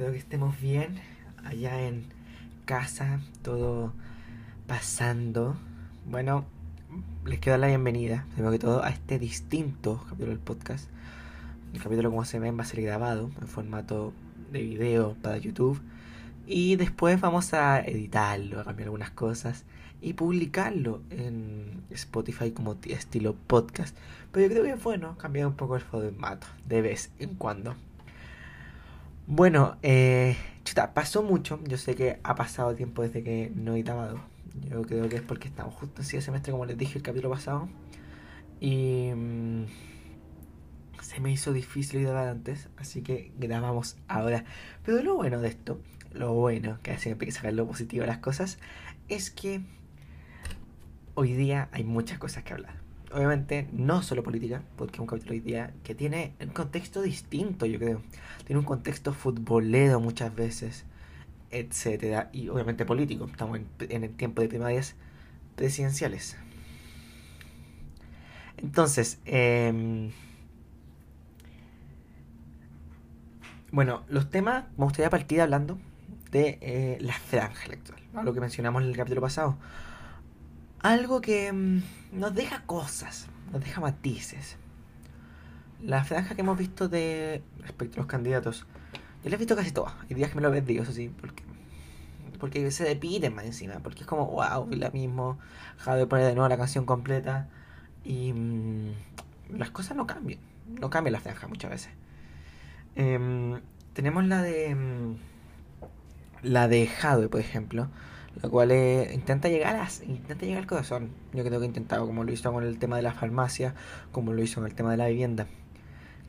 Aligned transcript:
espero 0.00 0.12
que 0.12 0.18
estemos 0.18 0.58
bien 0.58 0.98
allá 1.44 1.86
en 1.86 2.06
casa, 2.64 3.20
todo 3.42 3.92
pasando. 4.66 5.58
Bueno, 6.06 6.46
les 7.26 7.38
quiero 7.38 7.52
dar 7.52 7.60
la 7.60 7.66
bienvenida, 7.66 8.24
primero 8.32 8.50
que 8.50 8.58
todo, 8.58 8.82
a 8.82 8.88
este 8.88 9.18
distinto 9.18 10.02
capítulo 10.08 10.30
del 10.30 10.38
podcast. 10.38 10.88
El 11.74 11.82
capítulo, 11.82 12.08
como 12.08 12.24
se 12.24 12.38
ven, 12.38 12.56
va 12.56 12.62
a 12.62 12.64
ser 12.64 12.80
grabado 12.80 13.30
en 13.42 13.46
formato 13.46 14.14
de 14.50 14.62
video 14.62 15.16
para 15.20 15.36
YouTube. 15.36 15.78
Y 16.46 16.76
después 16.76 17.20
vamos 17.20 17.52
a 17.52 17.78
editarlo, 17.80 18.60
a 18.60 18.64
cambiar 18.64 18.86
algunas 18.86 19.10
cosas 19.10 19.66
y 20.00 20.14
publicarlo 20.14 21.02
en 21.10 21.82
Spotify 21.90 22.52
como 22.52 22.78
estilo 22.84 23.34
podcast. 23.34 23.94
Pero 24.32 24.46
yo 24.46 24.50
creo 24.50 24.64
que 24.64 24.70
es 24.78 24.82
bueno 24.82 25.18
cambiar 25.18 25.46
un 25.46 25.56
poco 25.56 25.76
el 25.76 25.82
formato 25.82 26.46
de 26.66 26.80
vez 26.80 27.10
en 27.18 27.34
cuando. 27.34 27.76
Bueno, 29.32 29.76
eh, 29.84 30.36
chuta, 30.64 30.92
pasó 30.92 31.22
mucho. 31.22 31.60
Yo 31.62 31.78
sé 31.78 31.94
que 31.94 32.18
ha 32.24 32.34
pasado 32.34 32.74
tiempo 32.74 33.02
desde 33.02 33.22
que 33.22 33.52
no 33.54 33.76
he 33.76 33.82
grabado. 33.82 34.20
Yo 34.68 34.82
creo 34.82 35.08
que 35.08 35.14
es 35.14 35.22
porque 35.22 35.46
estamos 35.46 35.72
justo 35.72 36.02
en 36.02 36.16
el 36.16 36.22
semestre, 36.22 36.50
como 36.50 36.66
les 36.66 36.76
dije 36.76 36.98
el 36.98 37.04
capítulo 37.04 37.30
pasado. 37.30 37.68
Y 38.58 39.12
mmm, 39.14 39.66
se 41.00 41.20
me 41.20 41.30
hizo 41.30 41.52
difícil 41.52 42.02
grabar 42.02 42.26
antes, 42.26 42.70
así 42.76 43.02
que 43.02 43.30
grabamos 43.38 43.96
ahora. 44.08 44.44
Pero 44.84 45.00
lo 45.00 45.14
bueno 45.14 45.40
de 45.40 45.46
esto, 45.46 45.80
lo 46.12 46.34
bueno, 46.34 46.80
que 46.82 46.98
siempre 46.98 47.26
hay 47.26 47.30
que 47.30 47.36
sacar 47.36 47.52
lo 47.52 47.68
positivo 47.68 48.00
de 48.00 48.08
las 48.08 48.18
cosas, 48.18 48.58
es 49.08 49.30
que 49.30 49.60
hoy 51.14 51.34
día 51.34 51.68
hay 51.70 51.84
muchas 51.84 52.18
cosas 52.18 52.42
que 52.42 52.52
hablar. 52.52 52.79
Obviamente 53.12 53.68
no 53.72 54.02
solo 54.02 54.22
política, 54.22 54.62
porque 54.76 54.94
es 54.94 55.00
un 55.00 55.06
capítulo 55.06 55.32
hoy 55.32 55.40
día 55.40 55.72
que 55.82 55.96
tiene 55.96 56.34
un 56.40 56.50
contexto 56.50 57.02
distinto, 57.02 57.66
yo 57.66 57.78
creo. 57.78 58.02
Tiene 58.46 58.60
un 58.60 58.64
contexto 58.64 59.12
futbolero 59.12 59.98
muchas 59.98 60.34
veces, 60.34 60.84
etcétera, 61.50 62.30
y 62.32 62.48
obviamente 62.48 62.84
político. 62.84 63.26
Estamos 63.26 63.58
en, 63.80 64.04
el 64.04 64.10
tiempo 64.14 64.42
de 64.42 64.48
primarias 64.48 64.94
presidenciales. 65.56 66.36
Entonces, 68.58 69.18
eh, 69.24 70.12
bueno, 73.72 74.04
los 74.08 74.30
temas 74.30 74.66
me 74.76 74.84
gustaría 74.84 75.10
partir 75.10 75.40
hablando 75.40 75.78
de 76.30 76.58
eh, 76.60 76.98
la 77.00 77.14
franja 77.14 77.64
electoral, 77.66 78.02
lo 78.24 78.32
que 78.32 78.40
mencionamos 78.40 78.82
en 78.82 78.88
el 78.90 78.96
capítulo 78.96 79.20
pasado 79.20 79.56
algo 80.82 81.20
que 81.20 81.52
mmm, 81.52 81.82
nos 82.12 82.34
deja 82.34 82.62
cosas, 82.66 83.28
nos 83.52 83.62
deja 83.62 83.80
matices. 83.80 84.56
La 85.82 86.04
franja 86.04 86.34
que 86.34 86.42
hemos 86.42 86.58
visto 86.58 86.88
de 86.88 87.42
respecto 87.60 87.96
a 87.96 87.98
los 87.98 88.06
candidatos, 88.06 88.66
yo 89.22 89.30
la 89.30 89.36
he 89.36 89.38
visto 89.38 89.56
casi 89.56 89.70
todas. 89.70 89.94
Hay 90.08 90.14
días 90.14 90.30
que 90.30 90.36
me 90.36 90.42
lo 90.42 90.50
perdido, 90.50 90.82
eso 90.82 90.92
porque, 91.20 91.42
porque 92.38 92.70
se 92.70 92.84
depiden 92.84 93.34
más 93.34 93.44
encima. 93.44 93.74
Porque 93.82 94.00
es 94.00 94.06
como, 94.06 94.26
wow, 94.26 94.68
es 94.70 94.78
la 94.78 94.90
mismo. 94.90 95.38
de 95.86 96.06
poner 96.06 96.26
de 96.26 96.34
nuevo 96.34 96.48
la 96.48 96.58
canción 96.58 96.84
completa. 96.84 97.48
Y 98.04 98.32
mmm, 98.32 98.92
las 99.56 99.70
cosas 99.70 99.96
no 99.96 100.06
cambian. 100.06 100.40
No 100.80 100.90
cambia 100.90 101.10
la 101.10 101.20
franja 101.20 101.48
muchas 101.48 101.70
veces. 101.70 101.92
Eh, 102.96 103.60
tenemos 103.94 104.24
la 104.26 104.42
de. 104.42 104.74
Mmm, 104.74 105.16
la 106.42 106.68
de 106.68 106.86
Jadwe, 106.86 107.28
por 107.28 107.40
ejemplo 107.40 107.90
lo 108.42 108.50
cual 108.50 108.70
eh, 108.70 109.10
intenta 109.12 109.48
llegar 109.48 109.76
a, 109.76 109.88
intenta 110.06 110.44
llegar 110.44 110.62
al 110.62 110.66
corazón. 110.66 111.10
Yo 111.32 111.44
creo 111.44 111.58
que 111.58 111.64
ha 111.64 111.68
intentado, 111.68 112.06
como 112.06 112.24
lo 112.24 112.32
hizo 112.32 112.52
con 112.52 112.64
el 112.64 112.78
tema 112.78 112.96
de 112.96 113.02
la 113.02 113.12
farmacia, 113.12 113.74
como 114.12 114.32
lo 114.32 114.42
hizo 114.42 114.60
con 114.60 114.66
el 114.68 114.74
tema 114.74 114.92
de 114.92 114.96
la 114.96 115.08
vivienda. 115.08 115.46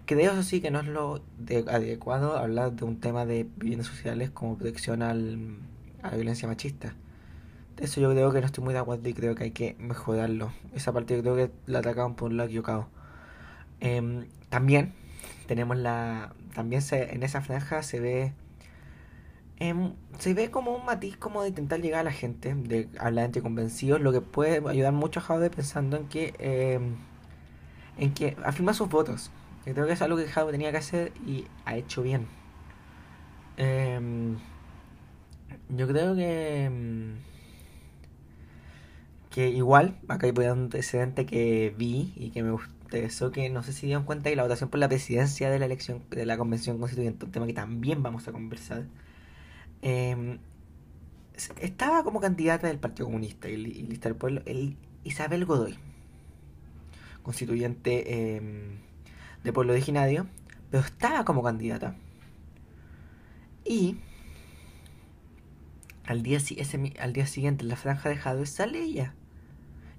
Creo 0.05 0.33
eso 0.33 0.43
sí 0.43 0.61
que 0.61 0.71
no 0.71 0.79
es 0.79 0.87
lo 0.87 1.21
de, 1.37 1.65
adecuado 1.69 2.37
hablar 2.37 2.73
de 2.73 2.85
un 2.85 2.99
tema 2.99 3.25
de 3.25 3.47
viviendas 3.55 3.87
sociales 3.87 4.29
como 4.31 4.57
protección 4.57 5.03
al, 5.03 5.57
a 6.01 6.11
la 6.11 6.15
violencia 6.15 6.47
machista. 6.47 6.95
De 7.77 7.85
eso 7.85 8.01
yo 8.01 8.11
creo 8.11 8.31
que 8.33 8.41
no 8.41 8.45
estoy 8.45 8.63
muy 8.63 8.73
de 8.73 8.79
acuerdo 8.79 9.07
y 9.07 9.13
creo 9.13 9.35
que 9.35 9.45
hay 9.45 9.51
que 9.51 9.75
mejorarlo. 9.79 10.51
Esa 10.75 10.91
parte 10.91 11.15
yo 11.15 11.21
creo 11.21 11.35
que 11.35 11.51
la 11.65 11.79
atacaban 11.79 12.15
por 12.15 12.31
un 12.31 12.37
lado 12.37 12.49
equivocado. 12.49 12.87
Eh, 13.79 14.25
también 14.49 14.93
tenemos 15.47 15.77
la. 15.77 16.33
También 16.53 16.81
se, 16.81 17.13
en 17.13 17.23
esa 17.23 17.41
franja 17.41 17.83
se 17.83 17.99
ve 17.99 18.33
eh, 19.61 19.93
se 20.17 20.33
ve 20.33 20.49
como 20.49 20.75
un 20.75 20.85
matiz 20.85 21.17
como 21.17 21.43
de 21.43 21.49
intentar 21.49 21.79
llegar 21.81 22.01
a 22.01 22.03
la 22.03 22.11
gente, 22.11 22.55
de 22.55 22.89
hablar 22.99 23.25
entre 23.25 23.43
convencidos, 23.43 24.01
lo 24.01 24.11
que 24.11 24.21
puede 24.21 24.67
ayudar 24.67 24.91
mucho 24.93 25.19
a 25.19 25.23
Jaude 25.23 25.51
pensando 25.51 25.97
en 25.97 26.07
que 26.07 26.33
eh, 26.39 26.79
en 27.97 28.13
que 28.13 28.35
afirma 28.43 28.73
sus 28.73 28.89
votos. 28.89 29.31
Yo 29.65 29.73
creo 29.73 29.85
que 29.85 29.93
es 29.93 30.01
algo 30.01 30.17
que 30.17 30.25
Jaude 30.27 30.51
tenía 30.51 30.71
que 30.71 30.77
hacer 30.77 31.13
y 31.27 31.45
ha 31.65 31.75
hecho 31.77 32.01
bien. 32.01 32.27
Eh, 33.57 34.35
yo 35.69 35.87
creo 35.87 36.15
que 36.15 36.65
em, 36.65 37.15
que 39.29 39.49
igual, 39.49 39.97
acá 40.07 40.27
hay 40.27 40.33
un 40.33 40.43
antecedente 40.63 41.25
que 41.25 41.73
vi 41.77 42.13
y 42.15 42.31
que 42.31 42.43
me 42.43 42.51
gustó 42.51 43.31
que 43.31 43.49
no 43.49 43.63
sé 43.63 43.73
si 43.73 43.85
dieron 43.87 44.03
cuenta 44.03 44.29
que 44.29 44.35
la 44.35 44.43
votación 44.43 44.69
por 44.69 44.79
la 44.79 44.89
presidencia 44.89 45.49
de 45.49 45.59
la 45.59 45.65
elección 45.65 46.01
de 46.09 46.25
la 46.25 46.37
convención 46.37 46.77
constituyente, 46.79 47.25
un 47.25 47.31
tema 47.31 47.47
que 47.47 47.53
también 47.53 48.03
vamos 48.03 48.27
a 48.27 48.31
conversar, 48.33 48.83
eh, 49.81 50.37
estaba 51.59 52.03
como 52.03 52.19
candidata 52.19 52.67
del 52.67 52.79
Partido 52.79 53.07
Comunista 53.07 53.49
y, 53.49 53.57
Lista 53.57 54.09
del 54.09 54.17
Pueblo 54.17 54.41
el 54.45 54.77
Isabel 55.03 55.45
Godoy, 55.45 55.77
constituyente 57.23 58.35
eh, 58.35 58.41
de 59.43 59.53
pueblo 59.53 59.73
originario, 59.73 60.27
pero 60.69 60.83
estaba 60.83 61.25
como 61.25 61.41
candidata. 61.41 61.95
Y 63.65 63.97
al 66.05 66.23
día, 66.23 66.39
al 66.99 67.13
día 67.13 67.27
siguiente 67.27 67.63
en 67.63 67.69
la 67.69 67.75
franja 67.75 68.09
de 68.09 68.17
Jadwe 68.17 68.45
sale 68.45 68.79
ella. 68.79 69.15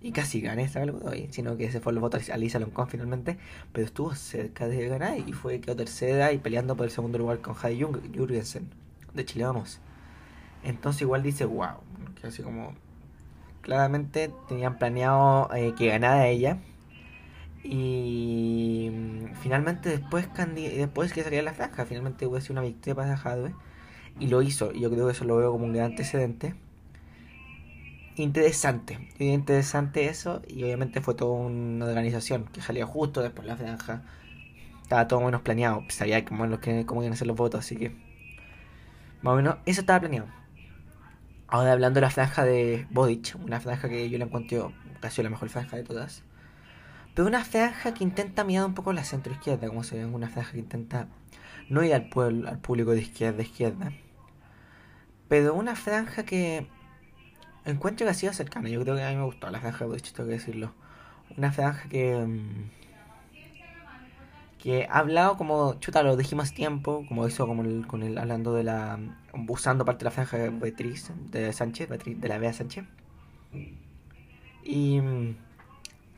Y 0.01 0.11
casi 0.11 0.41
gana 0.41 0.63
Isabel 0.63 0.93
Godoy, 0.93 1.29
sino 1.31 1.57
que 1.57 1.71
se 1.71 1.81
fue 1.81 1.93
los 1.93 2.01
votos 2.01 2.29
a 2.29 2.37
Lisa 2.37 2.59
Loncón 2.59 2.89
finalmente, 2.89 3.39
pero 3.73 3.87
estuvo 3.87 4.15
cerca 4.15 4.67
de 4.67 4.89
ganar 4.89 5.19
y 5.19 5.33
fue 5.33 5.61
quedó 5.61 5.77
tercera 5.77 6.33
y 6.33 6.39
peleando 6.39 6.77
por 6.77 6.87
el 6.87 6.93
segundo 6.93 7.19
lugar 7.19 7.41
con 7.41 7.55
Jade 7.55 7.85
Jurgensen 7.85 8.83
de 9.15 9.25
Chile 9.25 9.45
Vamos. 9.45 9.81
Entonces 10.65 11.03
igual 11.03 11.23
dice, 11.23 11.45
wow, 11.45 11.79
que 12.21 12.29
así 12.29 12.43
como 12.43 12.75
claramente 13.63 14.31
tenían 14.49 14.79
planeado 14.79 15.49
eh, 15.55 15.75
que 15.77 15.89
ganara 15.89 16.29
ella. 16.29 16.59
Y 17.65 18.91
mm, 18.93 19.35
finalmente 19.43 19.89
después 19.91 20.29
después 20.57 21.13
que 21.13 21.23
salía 21.23 21.43
la 21.43 21.55
franja, 21.55 21.87
finalmente 21.87 22.27
hubo 22.27 22.39
una 22.51 22.63
victoria 22.63 22.95
para 22.95 23.17
Jadwe. 23.17 23.55
Y 24.21 24.27
lo 24.29 24.43
hizo, 24.43 24.73
y 24.73 24.81
yo 24.81 24.91
creo 24.91 25.07
que 25.07 25.13
eso 25.13 25.25
lo 25.25 25.37
veo 25.37 25.53
como 25.53 25.65
un 25.65 25.73
gran 25.73 25.93
antecedente. 25.93 26.55
Interesante, 28.17 29.09
interesante 29.19 30.07
eso, 30.09 30.43
y 30.47 30.63
obviamente 30.65 31.01
fue 31.01 31.15
toda 31.15 31.33
una 31.33 31.87
organización 31.87 32.45
que 32.53 32.61
salía 32.61 32.85
justo 32.87 33.23
después 33.23 33.47
de 33.47 33.53
la 33.53 33.57
franja. 33.57 34.03
Estaba 34.83 35.09
todo 35.09 35.23
menos 35.23 35.41
planeado, 35.43 35.83
sabía 35.89 36.25
cómo, 36.25 36.45
cómo 36.87 37.03
iban 37.03 37.15
a 37.15 37.17
ser 37.17 37.27
los 37.27 37.37
votos, 37.37 37.61
así 37.61 37.77
que 37.77 37.97
más 39.23 39.33
o 39.33 39.37
menos, 39.37 39.57
eso 39.67 39.81
estaba 39.81 40.01
planeado. 40.01 40.29
Ahora 41.49 41.73
hablando 41.73 41.97
de 41.97 42.03
la 42.03 42.11
franja 42.11 42.45
de 42.45 42.87
Bodic, 42.91 43.37
una 43.43 43.61
franja 43.61 43.89
que 43.89 44.09
yo 44.11 44.19
la 44.19 44.25
encuentro 44.25 44.73
casi 45.01 45.23
la 45.23 45.31
mejor 45.31 45.49
franja 45.49 45.77
de 45.77 45.85
todas. 45.85 46.23
Pero 47.15 47.29
una 47.29 47.45
franja 47.45 47.95
que 47.95 48.05
intenta 48.05 48.43
mirar 48.45 48.65
un 48.65 48.75
poco 48.75 48.93
la 48.93 49.05
centro 49.05 49.33
izquierda, 49.33 49.69
como 49.69 49.85
se 49.85 49.97
ve, 49.99 50.07
una 50.07 50.29
franja 50.29 50.53
que 50.53 50.59
intenta 50.59 51.09
no 51.69 51.85
ir 51.85 51.95
al 51.95 52.09
pueblo, 52.09 52.49
al 52.49 52.59
público 52.59 52.93
de 52.93 53.03
izquierda 53.03 53.41
a 53.41 53.43
izquierda. 53.43 53.93
Pero 55.29 55.55
una 55.55 55.77
franja 55.77 56.25
que 56.25 56.67
encuentro 57.65 58.07
que 58.07 58.11
ha 58.11 58.15
sido 58.15 58.33
cercana. 58.33 58.69
Yo 58.69 58.81
creo 58.83 58.97
que 58.97 59.05
a 59.05 59.11
mí 59.11 59.17
me 59.17 59.25
gustó 59.25 59.51
la 59.51 59.61
franja 59.61 59.81
de 59.81 59.87
Bodic, 59.87 60.13
tengo 60.13 60.29
que 60.29 60.35
decirlo. 60.35 60.73
Una 61.37 61.53
franja 61.53 61.89
que. 61.89 62.17
Um, 62.17 62.71
que 64.63 64.87
ha 64.89 64.99
hablado 64.99 65.37
como, 65.37 65.75
chuta, 65.81 66.05
lo 66.05 66.17
dijimos 66.17 66.55
tiempo, 66.55 67.05
como 67.09 67.27
hizo 67.27 67.47
como 67.49 67.63
el, 67.63 67.87
con 67.89 68.05
el, 68.05 68.17
hablando 68.17 68.55
de 68.55 68.63
la, 68.63 68.99
usando 69.49 69.85
parte 69.85 70.01
de 70.01 70.05
la 70.05 70.11
franja 70.13 70.39
de 70.39 70.51
Beatriz, 70.51 71.11
de 71.33 71.53
Sánchez, 71.53 71.89
Beatriz, 71.89 72.21
de 72.21 72.29
la 72.29 72.39
Bea 72.39 72.53
Sánchez. 72.53 72.85
Y 74.65 75.01
mm, 75.01 75.37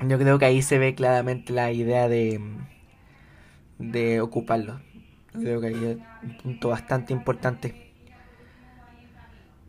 yo 0.08 0.19
creo 0.19 0.38
que 0.38 0.44
ahí 0.44 0.61
se 0.62 0.79
ve 0.79 0.94
claramente 0.94 1.52
la 1.55 1.73
idea 1.73 2.08
de, 2.08 2.41
de 3.79 4.20
ocuparlo. 4.20 4.81
Creo 5.32 5.61
que 5.62 5.69
ahí 5.69 5.85
es 5.85 5.99
un 6.23 6.37
punto 6.37 6.69
bastante 6.69 7.14
importante. 7.14 7.83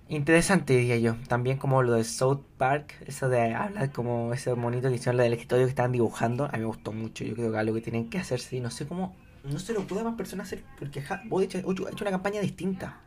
Interesante, 0.07 0.77
diría 0.77 0.97
yo. 0.97 1.15
También 1.27 1.57
como 1.57 1.81
lo 1.81 1.93
de 1.93 2.03
South 2.03 2.41
Park, 2.57 2.93
eso 3.07 3.27
de 3.27 3.55
hablar 3.55 3.91
como 3.91 4.33
ese 4.33 4.53
monito 4.53 4.89
que 4.89 4.95
hicieron 4.95 5.17
del 5.17 5.33
escritorio 5.33 5.65
que 5.65 5.71
estaban 5.71 5.91
dibujando, 5.91 6.45
a 6.45 6.51
mí 6.51 6.59
me 6.59 6.65
gustó 6.65 6.91
mucho. 6.91 7.23
Yo 7.23 7.33
creo 7.33 7.51
que 7.51 7.57
algo 7.57 7.73
que 7.73 7.81
tienen 7.81 8.09
que 8.09 8.19
hacerse 8.19 8.55
y 8.55 8.59
no 8.59 8.69
sé 8.69 8.85
cómo, 8.87 9.15
no 9.43 9.57
se 9.57 9.73
lo 9.73 9.87
puede 9.87 10.03
más 10.03 10.15
personas 10.15 10.47
hacer, 10.47 10.63
porque 10.77 10.99
ha 10.99 11.21
hecho 11.41 12.03
una 12.03 12.11
campaña 12.11 12.39
distinta. 12.39 12.99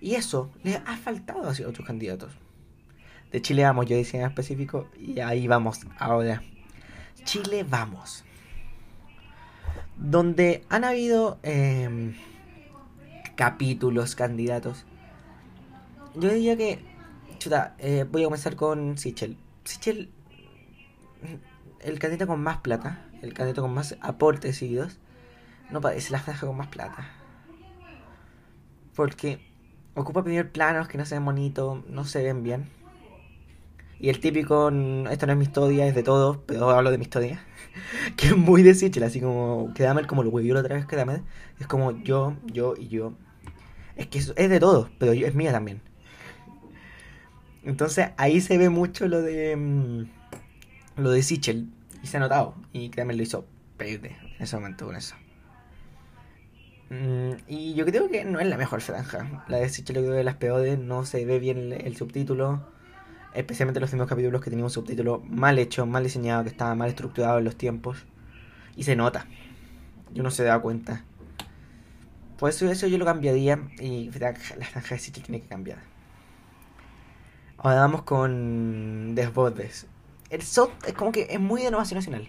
Y 0.00 0.16
eso 0.16 0.50
le 0.64 0.76
ha 0.84 0.96
faltado 0.96 1.44
a 1.44 1.52
otros 1.68 1.86
candidatos. 1.86 2.32
De 3.30 3.40
Chile 3.40 3.62
vamos, 3.62 3.86
yo 3.86 3.96
decía 3.96 4.20
en 4.20 4.26
específico, 4.26 4.88
y 4.98 5.20
ahí 5.20 5.46
vamos 5.46 5.80
ahora. 5.98 6.42
Chile 7.24 7.64
vamos. 7.68 8.24
Donde 9.96 10.64
han 10.68 10.82
habido 10.82 11.38
eh, 11.44 12.14
capítulos, 13.36 14.16
candidatos. 14.16 14.86
Yo 16.14 16.28
diría 16.28 16.56
que, 16.56 16.78
chuta, 17.38 17.74
eh, 17.78 18.04
voy 18.10 18.22
a 18.22 18.26
comenzar 18.26 18.54
con 18.54 18.98
Sichel. 18.98 19.36
Sichel, 19.64 20.10
el 21.80 21.98
candidato 21.98 22.26
con 22.26 22.42
más 22.42 22.58
plata, 22.58 23.06
el 23.22 23.32
candidato 23.32 23.62
con 23.62 23.72
más 23.72 23.96
aportes 24.00 24.58
seguidos, 24.58 24.98
no 25.70 25.80
parece 25.80 26.12
la 26.12 26.20
franja 26.20 26.46
con 26.46 26.56
más 26.56 26.68
plata. 26.68 27.08
Porque 28.94 29.40
ocupa 29.94 30.22
primer 30.22 30.52
planos 30.52 30.86
que 30.86 30.98
no 30.98 31.06
se 31.06 31.14
ven 31.14 31.24
bonitos, 31.24 31.86
no 31.88 32.04
se 32.04 32.22
ven 32.22 32.42
bien. 32.42 32.68
Y 33.98 34.08
el 34.08 34.20
típico, 34.20 34.68
esto 35.10 35.26
no 35.26 35.32
es 35.32 35.38
mi 35.38 35.44
historia, 35.44 35.86
es 35.86 35.94
de 35.94 36.02
todos, 36.02 36.38
pero 36.44 36.68
hablo 36.70 36.90
de 36.90 36.98
mi 36.98 37.04
historia. 37.04 37.40
que 38.16 38.26
es 38.26 38.36
muy 38.36 38.62
de 38.62 38.74
Sichel, 38.74 39.04
así 39.04 39.20
como 39.20 39.72
que 39.74 39.88
como 40.06 40.24
lo 40.24 40.30
huevió 40.30 40.54
la 40.54 40.60
otra 40.60 40.74
vez 40.74 40.86
que 40.86 40.96
Dame. 40.96 41.22
Es 41.58 41.66
como 41.66 41.92
yo, 42.02 42.36
yo 42.46 42.74
y 42.76 42.88
yo. 42.88 43.14
Es 43.96 44.08
que 44.08 44.18
es, 44.18 44.34
de 44.34 44.60
todos, 44.60 44.90
pero 44.98 45.14
yo, 45.14 45.26
es 45.26 45.34
mía 45.34 45.52
también. 45.52 45.80
Entonces 47.64 48.10
ahí 48.16 48.40
se 48.40 48.58
ve 48.58 48.68
mucho 48.68 49.06
lo 49.06 49.22
de 49.22 49.56
mm, 49.56 50.04
lo 50.96 51.10
de 51.10 51.22
Sichel. 51.22 51.68
Y 52.02 52.06
se 52.06 52.16
ha 52.16 52.20
notado. 52.20 52.54
Y 52.72 52.90
Kramer 52.90 53.16
lo 53.16 53.22
hizo 53.22 53.46
perder 53.76 54.16
en 54.36 54.42
ese 54.42 54.56
momento 54.56 54.86
con 54.86 54.96
eso. 54.96 55.14
Mm, 56.90 57.32
y 57.46 57.74
yo 57.74 57.86
creo 57.86 58.10
que 58.10 58.24
no 58.24 58.40
es 58.40 58.46
la 58.46 58.56
mejor 58.56 58.80
franja. 58.80 59.44
La 59.48 59.58
de 59.58 59.68
Sichel, 59.68 59.96
creo 59.96 60.10
que 60.10 60.16
de 60.16 60.24
las 60.24 60.36
peores. 60.36 60.78
No 60.78 61.04
se 61.04 61.24
ve 61.24 61.38
bien 61.38 61.72
el, 61.72 61.96
subtítulo. 61.96 62.66
Especialmente 63.34 63.80
los 63.80 63.90
primeros 63.90 64.08
capítulos 64.08 64.42
que 64.42 64.50
tenían 64.50 64.64
un 64.64 64.70
subtítulo 64.70 65.22
mal 65.26 65.58
hecho, 65.58 65.86
mal 65.86 66.02
diseñado, 66.02 66.42
que 66.42 66.50
estaba 66.50 66.74
mal 66.74 66.88
estructurado 66.90 67.38
en 67.38 67.44
los 67.44 67.56
tiempos. 67.56 68.04
Y 68.76 68.82
se 68.82 68.96
nota. 68.96 69.26
Yo 70.12 70.22
no 70.22 70.30
se 70.30 70.44
da 70.44 70.58
cuenta. 70.60 71.04
Por 72.38 72.50
eso, 72.50 72.70
eso 72.70 72.88
yo 72.88 72.98
lo 72.98 73.04
cambiaría. 73.04 73.60
Y 73.78 74.10
la 74.18 74.34
franja 74.34 74.96
de 74.96 75.00
Sichel 75.00 75.22
tiene 75.22 75.40
que 75.40 75.48
cambiar. 75.48 75.91
Ahora 77.58 77.80
vamos 77.80 78.02
con 78.02 79.14
Desbordes. 79.14 79.86
El 80.30 80.42
SOT 80.42 80.70
es 80.88 80.94
como 80.94 81.12
que 81.12 81.26
es 81.30 81.38
muy 81.38 81.60
de 81.62 81.68
innovación 81.68 81.98
nacional. 81.98 82.28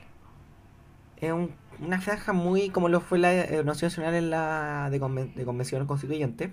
Es 1.17 1.31
una 1.79 2.01
franja 2.01 2.33
muy 2.33 2.69
como 2.69 2.89
lo 2.89 2.99
fue 3.01 3.17
la 3.17 3.33
innovación 3.45 3.89
nacional 3.89 4.15
en 4.15 4.29
la 4.29 4.89
de, 4.91 4.99
convención 4.99 5.87
constituyente. 5.87 6.51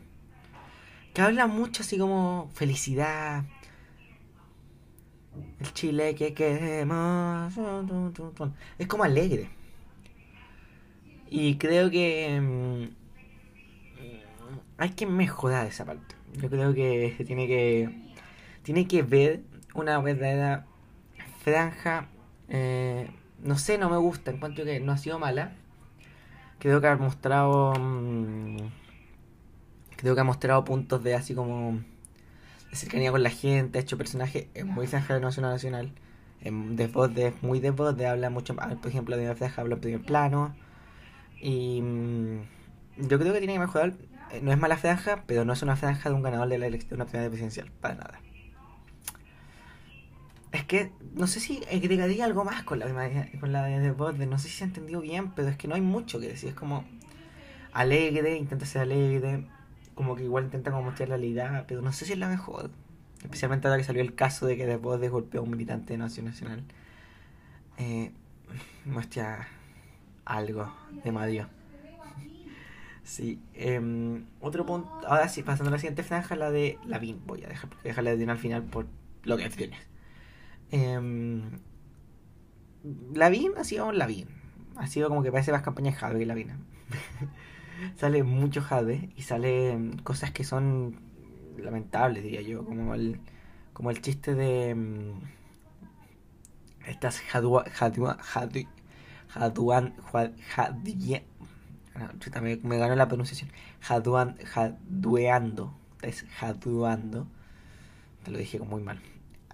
Que 1.13 1.23
habla 1.23 1.47
mucho 1.47 1.83
así 1.83 1.99
como 1.99 2.51
felicidad. 2.55 3.45
El 5.59 5.73
Chile 5.75 6.15
que 6.15 6.35
queremos. 6.35 7.53
Es 8.79 8.87
como 8.87 9.05
alegre. 9.05 9.51
Y 11.29 11.57
creo 11.59 11.91
que 11.91 12.41
mm, 12.41 13.01
hay 14.79 14.91
que 14.91 15.07
mejorar 15.07 15.67
esa 15.67 15.85
parte. 15.85 16.17
Yo 16.35 16.49
creo 16.49 16.73
que 16.75 17.15
se 17.17 17.25
tiene 17.25 17.47
que 17.47 18.10
tiene 18.63 18.87
que 18.87 19.03
ver 19.03 19.43
una 19.75 19.99
verdadera 20.01 20.67
franja. 21.43 22.09
Eh, 22.49 23.11
no 23.43 23.59
sé, 23.59 23.79
no 23.79 23.91
me 23.91 23.97
gusta. 23.97 24.31
Encuentro 24.31 24.65
que 24.65 24.81
no 24.81 24.93
ha 24.93 24.99
sido 24.99 25.19
mala. 25.19 25.53
Creo 26.59 26.81
que 26.81 26.89
ha 26.89 26.97
mostrado. 26.97 27.73
Mm, 27.79 28.59
creo 29.97 30.15
que 30.15 30.21
ha 30.21 30.25
mostrado 30.25 30.65
puntos 30.65 31.03
de 31.03 31.15
así 31.15 31.35
como. 31.35 31.81
de 32.71 32.77
cercanía 32.77 33.11
con 33.11 33.23
la 33.23 33.31
gente. 33.31 33.79
Ha 33.79 33.83
hecho 33.83 33.99
personajes. 33.99 34.47
Es 34.55 34.67
muy 34.67 34.87
franja 34.87 35.15
de 35.15 35.21
Nacional 35.21 35.53
Nacional. 35.53 35.93
De 36.43 36.87
voz 36.87 37.15
de, 37.15 37.35
muy 37.43 37.61
de 37.61 37.71
voz 37.71 37.97
de 37.97 38.07
habla 38.07 38.31
mucho. 38.31 38.57
Por 38.57 38.89
ejemplo, 38.89 39.17
de 39.17 39.25
una 39.27 39.35
franja 39.37 39.63
habla 39.63 39.75
en 39.77 39.81
primer 39.81 40.03
plano. 40.03 40.55
Y. 41.41 41.81
Mm, 41.83 42.43
yo 42.99 43.19
creo 43.19 43.33
que 43.33 43.39
tiene 43.39 43.55
que 43.55 43.61
mejorar. 43.61 43.95
Eh, 44.33 44.41
no 44.43 44.53
es 44.53 44.59
mala 44.59 44.77
franja, 44.77 45.25
pero 45.27 45.45
no 45.45 45.53
es 45.53 45.63
una 45.63 45.77
franja 45.77 46.11
de 46.11 46.15
un 46.15 46.23
ganador 46.23 46.49
de 46.49 46.59
la 46.59 46.67
elección 46.67 46.99
de 47.01 47.07
presidencial. 47.07 47.71
Para 47.81 47.95
nada. 47.95 48.21
Es 50.53 50.65
que 50.65 50.93
no 51.15 51.27
sé 51.27 51.39
si 51.39 51.61
agregaría 51.73 52.25
algo 52.25 52.45
más 52.45 52.65
con 52.65 52.81
la, 52.81 52.87
con 53.39 53.53
la 53.53 53.65
de 53.67 53.91
Borde. 53.93 54.27
No 54.27 54.39
sé 54.39 54.49
si 54.49 54.57
se 54.57 54.65
ha 54.65 54.67
entendido 54.67 55.01
bien, 55.01 55.31
pero 55.33 55.49
es 55.49 55.57
que 55.57 55.69
no 55.69 55.75
hay 55.75 55.81
mucho 55.81 56.19
que 56.19 56.29
decir. 56.29 56.51
Es 56.51 56.55
como 56.55 56.85
alegre, 57.73 58.37
intenta 58.37 58.67
ser 58.67 58.83
alegre. 58.83 59.47
Como 59.95 60.17
que 60.17 60.25
igual 60.25 60.45
intenta 60.45 60.71
como 60.71 60.85
mostrar 60.85 61.09
la 61.09 61.17
realidad, 61.17 61.65
pero 61.69 61.83
no 61.83 61.93
sé 61.93 62.05
si 62.05 62.13
es 62.15 62.19
la 62.19 62.29
mejor. 62.29 62.71
Especialmente 63.23 63.69
ahora 63.69 63.79
que 63.79 63.85
salió 63.85 64.03
el 64.03 64.15
caso 64.15 64.47
de 64.47 64.57
que 64.57 64.67
de 64.67 64.77
golpeó 64.77 65.41
a 65.41 65.45
un 65.45 65.51
militante 65.51 65.93
de 65.93 65.99
Nación 65.99 66.27
Nacional. 66.27 66.65
Eh, 67.79 68.11
muestra 68.85 69.49
algo 70.25 70.73
de 71.05 71.13
Mario. 71.13 71.49
Sí. 73.03 73.41
Eh, 73.55 74.23
otro 74.41 74.65
punto. 74.67 74.89
Ahora 75.07 75.29
sí, 75.29 75.43
pasando 75.43 75.71
a 75.71 75.73
la 75.73 75.79
siguiente 75.79 76.05
franja, 76.05 76.37
la 76.37 76.51
de 76.53 76.79
Lavín. 76.87 77.21
Voy 77.27 77.43
a 77.43 77.49
dejar, 77.49 77.71
dejarla 77.83 78.15
de 78.15 78.31
al 78.31 78.39
final 78.39 78.63
por 78.65 78.87
lo 79.25 79.37
que 79.37 79.49
tienes. 79.49 79.90
Eh, 80.71 81.43
Lavín 83.15 83.53
ha 83.59 83.65
sido 83.65 83.93
Lavín. 83.93 84.29
Ha 84.77 84.87
sido 84.87 85.09
como 85.09 85.23
que 85.23 85.33
parece 85.33 85.53
más 85.53 85.63
campaña 85.63 85.91
de 85.91 85.97
Jade 85.97 86.19
que 86.19 86.27
Lavín. 86.27 86.53
sale 87.97 88.23
mucho 88.23 88.63
Jade 88.63 89.11
y 89.17 89.23
sale 89.23 89.73
em, 89.73 89.97
cosas 89.99 90.31
que 90.31 90.45
son 90.45 90.97
lamentables, 91.59 92.23
diría 92.23 92.43
yo. 92.43 92.65
Como 92.65 92.95
el, 92.95 93.21
como 93.73 93.91
el 93.91 94.01
chiste 94.01 94.35
de. 94.35 94.71
Em, 94.71 95.21
estas 96.87 97.21
Jaduan. 97.21 97.65
Jaduan. 97.71 98.19
Me, 102.43 102.57
me 102.57 102.79
ganó 102.79 102.97
la 102.97 103.09
pronunciación. 103.09 103.51
Jaduan, 103.81 104.37
jadueando. 104.45 105.77
Es 106.03 106.25
jaduando. 106.39 107.27
Te 108.25 108.31
lo 108.31 108.39
dije 108.39 108.59
muy 108.59 108.83
mal 108.83 109.01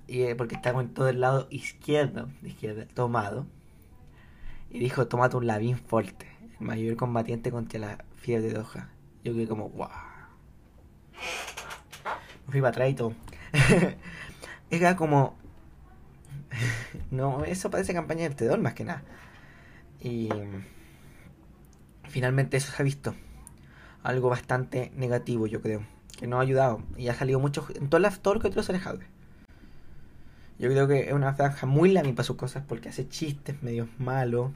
y, 0.07 0.23
eh, 0.23 0.35
porque 0.37 0.55
estaba 0.55 0.81
en 0.81 0.95
todo 0.95 1.09
el 1.09 1.21
lado 1.21 1.47
izquierdo, 1.51 2.29
izquierda, 2.43 2.87
tomado. 2.95 3.47
Y 4.71 4.79
dijo, 4.79 5.07
tómate 5.07 5.37
un 5.37 5.47
Lavín 5.47 5.79
fuerte, 5.79 6.27
el 6.59 6.67
mayor 6.67 6.97
combatiente 6.97 7.51
contra 7.51 7.79
la 7.81 8.05
fiebre 8.17 8.53
de 8.53 8.59
hoja. 8.59 8.91
Yo 9.25 9.35
quedé 9.35 9.47
como, 9.47 9.69
wow. 9.71 9.89
Me 12.47 12.53
fui 12.53 12.61
para 12.61 12.71
atrás 12.71 12.91
y 12.91 12.95
todo. 12.95 13.13
Era 14.71 14.97
como... 14.97 15.37
no, 17.11 17.45
eso 17.45 17.71
parece 17.71 17.93
campaña 17.93 18.29
de 18.29 18.35
Tedor 18.35 18.61
más 18.61 18.75
que 18.75 18.85
nada. 18.85 19.03
Y 20.01 20.29
finalmente 22.05 22.57
eso 22.57 22.73
se 22.73 22.83
ha 22.83 22.85
visto. 22.85 23.15
Algo 24.03 24.29
bastante 24.29 24.93
negativo, 24.95 25.47
yo 25.47 25.61
creo. 25.61 25.83
Que 26.19 26.27
no 26.27 26.39
ha 26.39 26.43
ayudado. 26.43 26.83
Y 26.97 27.09
ha 27.09 27.15
salido 27.15 27.41
mucho... 27.41 27.67
En 27.75 27.89
todas 27.89 28.03
las, 28.03 28.21
todo 28.21 28.35
lo 28.35 28.41
que 28.41 28.49
otros 28.49 28.69
alejado. 28.71 29.01
Yo 30.59 30.71
creo 30.71 30.89
que 30.89 31.09
es 31.09 31.13
una 31.13 31.35
franja 31.35 31.67
muy 31.67 31.93
Lavín 31.93 32.15
para 32.15 32.25
sus 32.25 32.37
cosas 32.37 32.65
porque 32.67 32.89
hace 32.89 33.09
chistes 33.09 33.63
medio 33.63 33.89
malos. 33.99 34.53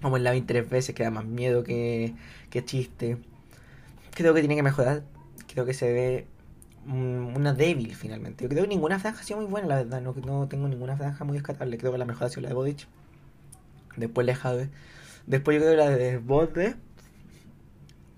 Como 0.00 0.16
en 0.16 0.24
Lavín 0.24 0.46
tres 0.46 0.68
veces 0.68 0.94
que 0.94 1.02
da 1.02 1.10
más 1.10 1.24
miedo 1.24 1.64
que, 1.64 2.14
que 2.48 2.64
chiste. 2.64 3.18
Creo 4.14 4.32
que 4.32 4.40
tiene 4.40 4.56
que 4.56 4.62
mejorar. 4.62 5.02
Creo 5.52 5.66
que 5.66 5.74
se 5.74 5.92
ve 5.92 6.26
una 6.86 7.52
débil 7.54 7.94
finalmente. 7.94 8.44
Yo 8.44 8.48
creo 8.48 8.62
que 8.62 8.68
ninguna 8.68 8.98
franja 8.98 9.20
ha 9.20 9.24
sido 9.24 9.40
muy 9.40 9.50
buena, 9.50 9.66
la 9.66 9.76
verdad. 9.76 10.00
No, 10.00 10.14
no 10.14 10.48
tengo 10.48 10.68
ninguna 10.68 10.96
franja 10.96 11.24
muy 11.24 11.34
descartable. 11.34 11.76
Creo 11.76 11.92
que 11.92 11.98
la 11.98 12.04
mejor 12.04 12.28
ha 12.28 12.30
sido 12.30 12.42
la 12.42 12.48
de 12.48 12.54
Bodich. 12.54 12.86
Después 13.96 14.26
la 14.26 14.52
de 14.54 14.68
Después 15.26 15.56
yo 15.56 15.60
creo 15.62 15.72
que 15.72 15.76
la 15.76 15.90
de 15.90 16.18
Bode. 16.18 16.76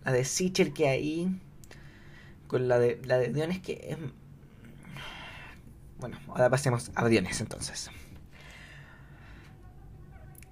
La 0.04 0.12
de 0.12 0.24
Sichel 0.24 0.72
que 0.72 0.88
hay. 0.88 1.40
Con 2.46 2.68
la 2.68 2.78
de 2.78 3.00
la 3.04 3.18
de 3.18 3.28
Diones 3.32 3.60
que 3.60 3.72
es 3.90 3.98
bueno, 6.02 6.18
ahora 6.28 6.50
pasemos 6.50 6.90
a 6.94 7.00
aviones 7.02 7.40
entonces. 7.40 7.90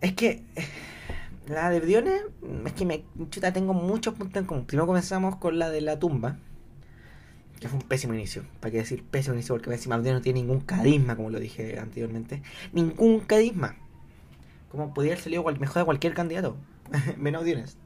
Es 0.00 0.14
que 0.14 0.44
eh, 0.54 0.64
la 1.46 1.68
de 1.70 1.78
aviones, 1.78 2.22
es 2.64 2.72
que 2.72 2.86
me 2.86 3.04
chuta, 3.28 3.52
tengo 3.52 3.74
muchos 3.74 4.14
puntos 4.14 4.40
en 4.40 4.46
común. 4.46 4.64
Primero 4.64 4.86
comenzamos 4.86 5.36
con 5.36 5.58
la 5.58 5.68
de 5.68 5.80
la 5.80 5.98
tumba, 5.98 6.38
que 7.58 7.68
fue 7.68 7.80
un 7.80 7.86
pésimo 7.86 8.14
inicio. 8.14 8.44
¿Para 8.60 8.70
qué 8.70 8.78
decir 8.78 9.02
pésimo 9.02 9.34
inicio? 9.34 9.56
Porque 9.56 9.70
encima 9.72 9.96
aviones 9.96 10.20
no 10.20 10.22
tiene 10.22 10.40
ningún 10.40 10.60
carisma, 10.60 11.16
como 11.16 11.30
lo 11.30 11.40
dije 11.40 11.78
anteriormente. 11.78 12.42
Ningún 12.72 13.20
carisma. 13.20 13.76
Como 14.70 14.94
podría 14.94 15.14
haber 15.14 15.24
salido 15.24 15.44
mejor 15.44 15.78
de 15.78 15.84
cualquier 15.84 16.14
candidato. 16.14 16.56
Menos 17.18 17.42
aviones. 17.42 17.76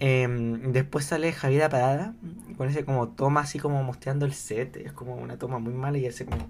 Em, 0.00 0.72
después 0.72 1.04
sale 1.04 1.32
Javier 1.32 1.70
Parada 1.70 2.14
con 2.56 2.68
ese 2.68 2.84
como 2.84 3.08
toma 3.10 3.40
así 3.40 3.58
como 3.58 3.82
mostrando 3.82 4.26
el 4.26 4.34
set. 4.34 4.76
Es 4.76 4.92
como 4.92 5.14
una 5.16 5.38
toma 5.38 5.58
muy 5.58 5.72
mala 5.72 5.98
y 5.98 6.06
ese 6.06 6.26
como. 6.26 6.48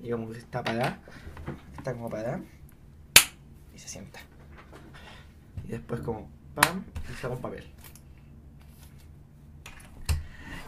Y 0.00 0.10
como 0.10 0.30
que 0.30 0.38
está 0.38 0.62
parada. 0.62 0.98
Está 1.76 1.92
como 1.92 2.08
parada. 2.08 2.40
Y 3.74 3.78
se 3.78 3.88
sienta. 3.88 4.20
Y 5.64 5.68
después 5.68 6.00
como 6.00 6.30
pam 6.54 6.84
y 7.10 7.14
saca 7.20 7.36
papel. 7.36 7.64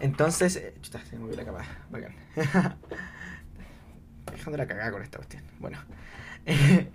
Entonces. 0.00 0.57
Eh, 0.57 0.75
chuta, 0.81 1.05
se 1.05 1.17
me 1.17 1.23
movió 1.23 1.37
la 1.37 1.45
capa. 1.45 1.64
Bacán. 1.90 2.14
Dejando 4.33 4.59
la 4.59 4.67
cagada 4.67 4.93
con 4.93 5.02
esta 5.02 5.19
cuestión. 5.19 5.43
Bueno. 5.59 5.78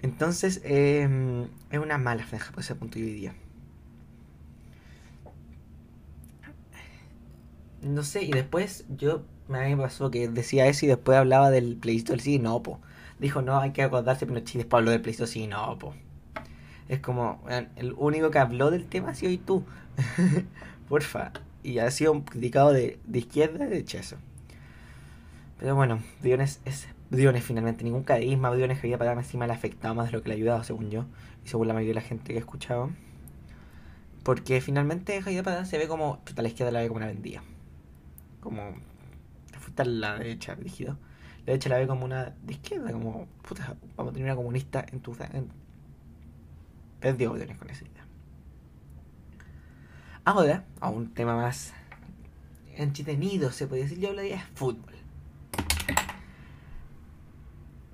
Entonces, 0.00 0.60
em, 0.64 1.44
es 1.70 1.78
una 1.78 1.96
mala 1.96 2.24
franja 2.26 2.52
por 2.52 2.62
ese 2.62 2.74
punto 2.74 2.98
yo 2.98 3.06
diría. 3.06 3.34
No 7.84 8.02
sé, 8.02 8.24
y 8.24 8.30
después 8.32 8.84
yo 8.88 9.22
me 9.48 9.76
pasó 9.76 10.10
que 10.10 10.28
decía 10.28 10.66
eso 10.66 10.86
y 10.86 10.88
después 10.88 11.18
hablaba 11.18 11.50
del 11.50 11.76
plebiscito 11.76 12.18
sí, 12.18 12.38
no, 12.38 12.62
po. 12.62 12.80
Dijo, 13.18 13.42
no, 13.42 13.58
hay 13.60 13.72
que 13.72 13.82
acordarse, 13.82 14.26
pero 14.26 14.40
después 14.40 14.72
habló 14.72 14.90
del 14.90 15.00
plebiscito 15.00 15.26
sí, 15.26 15.46
no, 15.46 15.78
po. 15.78 15.94
Es 16.88 17.00
como, 17.00 17.42
el 17.76 17.94
único 17.96 18.30
que 18.30 18.38
habló 18.38 18.70
del 18.70 18.86
tema 18.86 19.10
ha 19.10 19.14
sido 19.14 19.32
y 19.32 19.38
tú. 19.38 19.64
Porfa. 20.88 21.32
Y 21.62 21.78
ha 21.78 21.90
sido 21.90 22.24
criticado 22.24 22.72
de, 22.72 22.98
de 23.06 23.18
izquierda 23.20 23.56
y 23.56 23.58
de 23.60 23.68
derecha 23.68 24.00
Pero 25.58 25.74
bueno, 25.74 26.00
Diones 26.22 26.60
es 26.66 26.88
Diones 27.10 27.42
finalmente. 27.42 27.84
Ningún 27.84 28.02
carisma, 28.02 28.54
Diones 28.54 28.80
que 28.80 28.86
había 28.86 28.98
pagado 28.98 29.18
encima 29.18 29.46
le 29.46 29.54
afectado 29.54 29.94
más 29.94 30.06
de 30.06 30.12
lo 30.12 30.22
que 30.22 30.28
le 30.28 30.34
ha 30.34 30.36
ayudado, 30.36 30.64
según 30.64 30.90
yo. 30.90 31.06
Y 31.44 31.48
según 31.48 31.68
la 31.68 31.74
mayoría 31.74 31.94
de 31.94 32.00
la 32.00 32.06
gente 32.06 32.28
que 32.28 32.34
he 32.34 32.38
escuchado. 32.38 32.90
Porque 34.24 34.60
finalmente 34.60 35.20
Javier 35.22 35.44
Parada 35.44 35.64
se 35.64 35.78
ve 35.78 35.88
como. 35.88 36.20
Chuta, 36.26 36.42
la 36.42 36.48
izquierda 36.48 36.70
la 36.70 36.80
ve 36.80 36.88
como 36.88 36.98
una 36.98 37.06
vendida. 37.06 37.42
Como. 38.44 38.74
Te 39.74 39.84
la 39.86 40.18
derecha, 40.18 40.54
rígido. 40.54 40.98
La 41.40 41.46
derecha 41.46 41.70
la 41.70 41.78
ve 41.78 41.86
como 41.88 42.04
una 42.04 42.36
de 42.42 42.52
izquierda, 42.52 42.92
como. 42.92 43.26
Puta, 43.42 43.76
vamos 43.96 44.12
a 44.12 44.14
tener 44.14 44.28
una 44.28 44.36
comunista 44.36 44.84
en 44.92 45.00
tu. 45.00 45.16
En... 45.32 45.48
Perdió 47.00 47.32
Diones 47.34 47.58
con 47.58 47.70
esa 47.70 47.84
idea. 47.84 48.06
Ahora, 50.24 50.64
a 50.80 50.90
un 50.90 51.12
tema 51.12 51.34
más 51.36 51.72
entretenido, 52.76 53.50
se 53.50 53.66
puede 53.66 53.82
decir, 53.82 53.98
yo 53.98 54.10
hablaría 54.10 54.36
de 54.36 54.42
fútbol. 54.54 54.94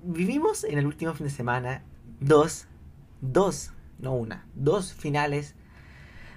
Vivimos 0.03 0.63
en 0.63 0.77
el 0.77 0.85
último 0.85 1.13
fin 1.13 1.27
de 1.27 1.31
semana 1.31 1.83
dos, 2.19 2.67
dos, 3.21 3.71
no 3.99 4.13
una, 4.13 4.45
dos 4.55 4.93
finales 4.93 5.55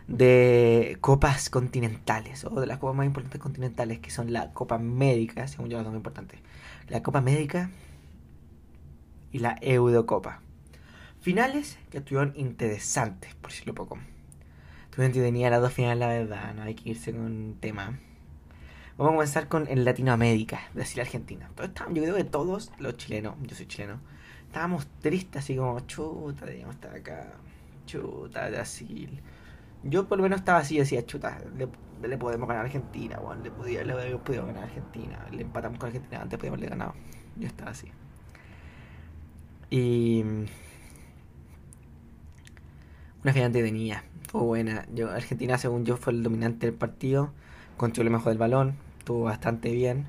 de 0.06 0.98
copas 1.00 1.48
continentales 1.48 2.44
o 2.44 2.60
de 2.60 2.66
las 2.66 2.78
copas 2.78 2.96
más 2.96 3.06
importantes 3.06 3.40
continentales 3.40 4.00
que 4.00 4.10
son 4.10 4.32
la 4.32 4.52
Copa 4.52 4.78
Médica, 4.78 5.48
según 5.48 5.70
yo 5.70 5.78
las 5.78 5.86
más 5.86 5.96
importantes, 5.96 6.40
la 6.88 7.02
Copa 7.02 7.20
Médica 7.20 7.70
y 9.32 9.38
la 9.38 9.56
Eurocopa. 9.60 10.40
Finales 11.20 11.78
que 11.90 11.98
estuvieron 11.98 12.34
interesantes, 12.36 13.34
por 13.36 13.50
decirlo 13.50 13.74
poco. 13.74 13.98
Tú 14.90 15.02
tenía 15.02 15.50
las 15.50 15.60
dos 15.60 15.72
finales, 15.72 15.98
la 15.98 16.08
verdad, 16.08 16.54
no 16.54 16.62
hay 16.62 16.74
que 16.74 16.90
irse 16.90 17.12
con 17.12 17.22
un 17.22 17.56
tema. 17.58 17.98
Vamos 18.96 19.10
a 19.10 19.14
comenzar 19.14 19.48
con 19.48 19.66
el 19.66 19.84
Latinoamérica, 19.84 20.60
Brasil 20.72 21.00
Argentina. 21.00 21.50
yo 21.56 22.02
creo 22.02 22.14
que 22.14 22.24
todos 22.24 22.70
los 22.78 22.96
chilenos, 22.96 23.34
yo 23.42 23.56
soy 23.56 23.66
chileno, 23.66 23.98
estábamos 24.46 24.86
tristes 25.00 25.42
así 25.42 25.56
como, 25.56 25.80
chuta, 25.80 26.46
debíamos 26.46 26.76
estar 26.76 26.94
acá, 26.94 27.32
chuta, 27.86 28.48
Brasil. 28.50 29.20
Yo 29.84 30.08
por 30.08 30.18
lo 30.18 30.22
menos 30.24 30.40
estaba 30.40 30.58
así, 30.58 30.78
decía, 30.78 31.04
chuta, 31.04 31.38
le, 31.56 32.16
podemos 32.16 32.48
ganar 32.48 32.64
a 32.64 32.66
Argentina, 32.66 33.18
bueno, 33.18 33.42
le, 33.42 33.50
podía, 33.50 33.84
le 33.84 33.92
habíamos 33.92 34.22
podido 34.22 34.46
ganar 34.46 34.64
a 34.64 34.66
Argentina, 34.66 35.26
le 35.30 35.42
empatamos 35.42 35.78
con 35.78 35.88
Argentina, 35.88 36.22
antes 36.22 36.38
podíamos 36.38 36.58
haberle 36.58 36.76
ganado. 36.76 36.94
Yo 37.36 37.46
estaba 37.46 37.70
así. 37.70 37.88
Y... 39.70 40.22
Una 43.24 43.32
final 43.32 43.52
de 43.52 43.72
niña 43.72 44.04
fue 44.28 44.42
buena. 44.42 44.86
Argentina, 45.14 45.56
según 45.56 45.84
yo, 45.84 45.96
fue 45.96 46.12
el 46.12 46.22
dominante 46.22 46.66
del 46.66 46.76
partido. 46.76 47.32
Controló 47.76 48.10
mejor 48.10 48.28
del 48.28 48.38
balón. 48.38 48.74
Estuvo 48.98 49.24
bastante 49.24 49.72
bien. 49.72 50.06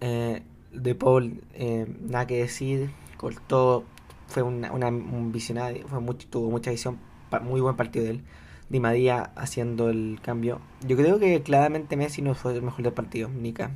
Eh, 0.00 0.42
de 0.72 0.94
Paul, 0.94 1.42
eh, 1.52 1.86
nada 2.00 2.26
que 2.26 2.38
decir. 2.38 2.90
Cortó. 3.16 3.84
Fue 4.26 4.42
una, 4.42 4.72
un 4.72 5.30
visionario. 5.30 5.86
Fue 5.86 6.02
tuvo 6.28 6.50
mucha 6.50 6.72
visión. 6.72 6.98
Muy 7.42 7.60
buen 7.60 7.76
partido 7.76 8.04
de 8.04 8.10
él. 8.12 8.24
Di 8.68 8.80
María 8.80 9.32
haciendo 9.36 9.90
el 9.90 10.18
cambio. 10.22 10.60
Yo 10.86 10.96
creo 10.96 11.18
que 11.18 11.42
claramente 11.42 11.96
Messi 11.96 12.22
no 12.22 12.34
fue 12.34 12.54
el 12.54 12.62
mejor 12.62 12.82
del 12.82 12.92
partido. 12.92 13.28
Nica. 13.28 13.70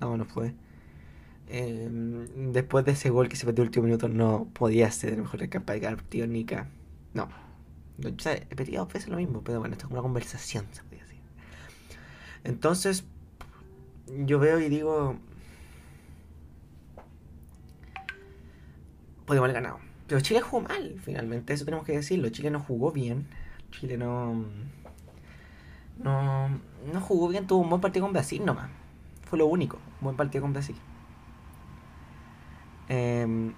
No, 0.00 0.16
no 0.16 0.24
fue. 0.24 0.54
Eh, 1.48 1.88
después 2.36 2.84
de 2.84 2.92
ese 2.92 3.10
gol 3.10 3.28
que 3.28 3.36
se 3.36 3.44
perdió 3.44 3.62
el 3.62 3.68
último 3.68 3.86
minuto, 3.86 4.08
no 4.08 4.48
podía 4.52 4.90
ser 4.90 5.14
el 5.14 5.22
mejor 5.22 5.40
del 5.40 5.50
partido. 5.50 6.26
Nica. 6.26 6.68
No, 7.12 7.28
o 8.04 8.20
sea, 8.20 8.34
he 8.34 8.56
pedido 8.56 8.86
veces 8.86 9.08
lo 9.08 9.16
mismo, 9.16 9.42
pero 9.42 9.58
bueno, 9.58 9.74
esto 9.74 9.84
es 9.84 9.88
como 9.88 10.00
una 10.00 10.02
conversación, 10.02 10.66
se 10.72 10.82
podría 10.82 11.02
decir. 11.04 11.20
Entonces, 12.44 13.04
yo 14.06 14.38
veo 14.38 14.60
y 14.60 14.68
digo. 14.68 15.16
Podemos 19.26 19.44
haber 19.44 19.62
ganado. 19.62 19.78
Pero 20.06 20.20
Chile 20.22 20.40
jugó 20.40 20.62
mal, 20.62 20.96
finalmente, 21.04 21.52
eso 21.52 21.64
tenemos 21.64 21.86
que 21.86 21.92
decirlo. 21.92 22.28
Chile 22.30 22.50
no 22.50 22.60
jugó 22.60 22.90
bien. 22.90 23.28
Chile 23.70 23.96
no. 23.96 24.44
No, 25.98 26.48
no 26.92 27.00
jugó 27.00 27.28
bien, 27.28 27.46
tuvo 27.46 27.60
un 27.62 27.68
buen 27.68 27.80
partido 27.80 28.06
con 28.06 28.12
Brasil 28.12 28.44
nomás. 28.44 28.70
Fue 29.24 29.38
lo 29.38 29.46
único, 29.46 29.76
un 30.00 30.04
buen 30.04 30.16
partido 30.16 30.42
con 30.42 30.52
Brasil. 30.52 30.76
Eh, 32.88 33.52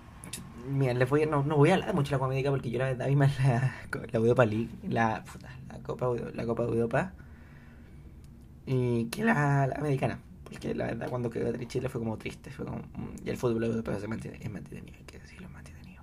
Mira, 0.69 0.95
les 0.95 1.11
voy 1.11 1.27
no, 1.27 1.43
no 1.43 1.57
voy 1.57 1.71
a 1.71 1.75
hablar 1.75 1.95
mucho 1.95 2.11
de 2.11 2.13
la 2.13 2.19
Copa 2.19 2.27
América 2.27 2.51
porque 2.51 2.71
yo 2.71 2.79
la 2.79 2.87
verdad 2.87 3.09
vi 3.09 3.17
más 3.17 3.37
la, 3.41 3.75
la 4.13 4.19
Europa 4.19 4.47
League, 4.47 4.69
la, 4.89 5.25
la, 5.69 5.79
Copa, 5.83 6.09
la 6.35 6.47
Copa 6.47 6.63
Europa 6.63 7.13
y 8.67 9.07
que 9.07 9.25
la, 9.25 9.67
la 9.67 9.75
americana. 9.77 10.19
Porque 10.45 10.75
la 10.75 10.87
verdad 10.87 11.09
cuando 11.11 11.31
quedó 11.31 11.51
de 11.53 11.67
Chile 11.67 11.89
fue 11.89 12.01
como 12.01 12.17
triste, 12.19 12.51
fue 12.51 12.67
como, 12.67 12.83
y 13.25 13.31
el 13.31 13.37
fútbol 13.37 13.65
europeo 13.65 13.99
se 13.99 14.07
mantiene, 14.09 14.39
es 14.41 14.51
mantenido, 14.51 14.97
hay 14.97 15.05
que 15.05 15.19
decirlo, 15.19 15.47
es 15.47 15.53
mantenido. 15.53 16.03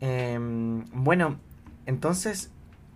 Eh, 0.00 0.38
bueno, 0.92 1.38
entonces 1.86 2.50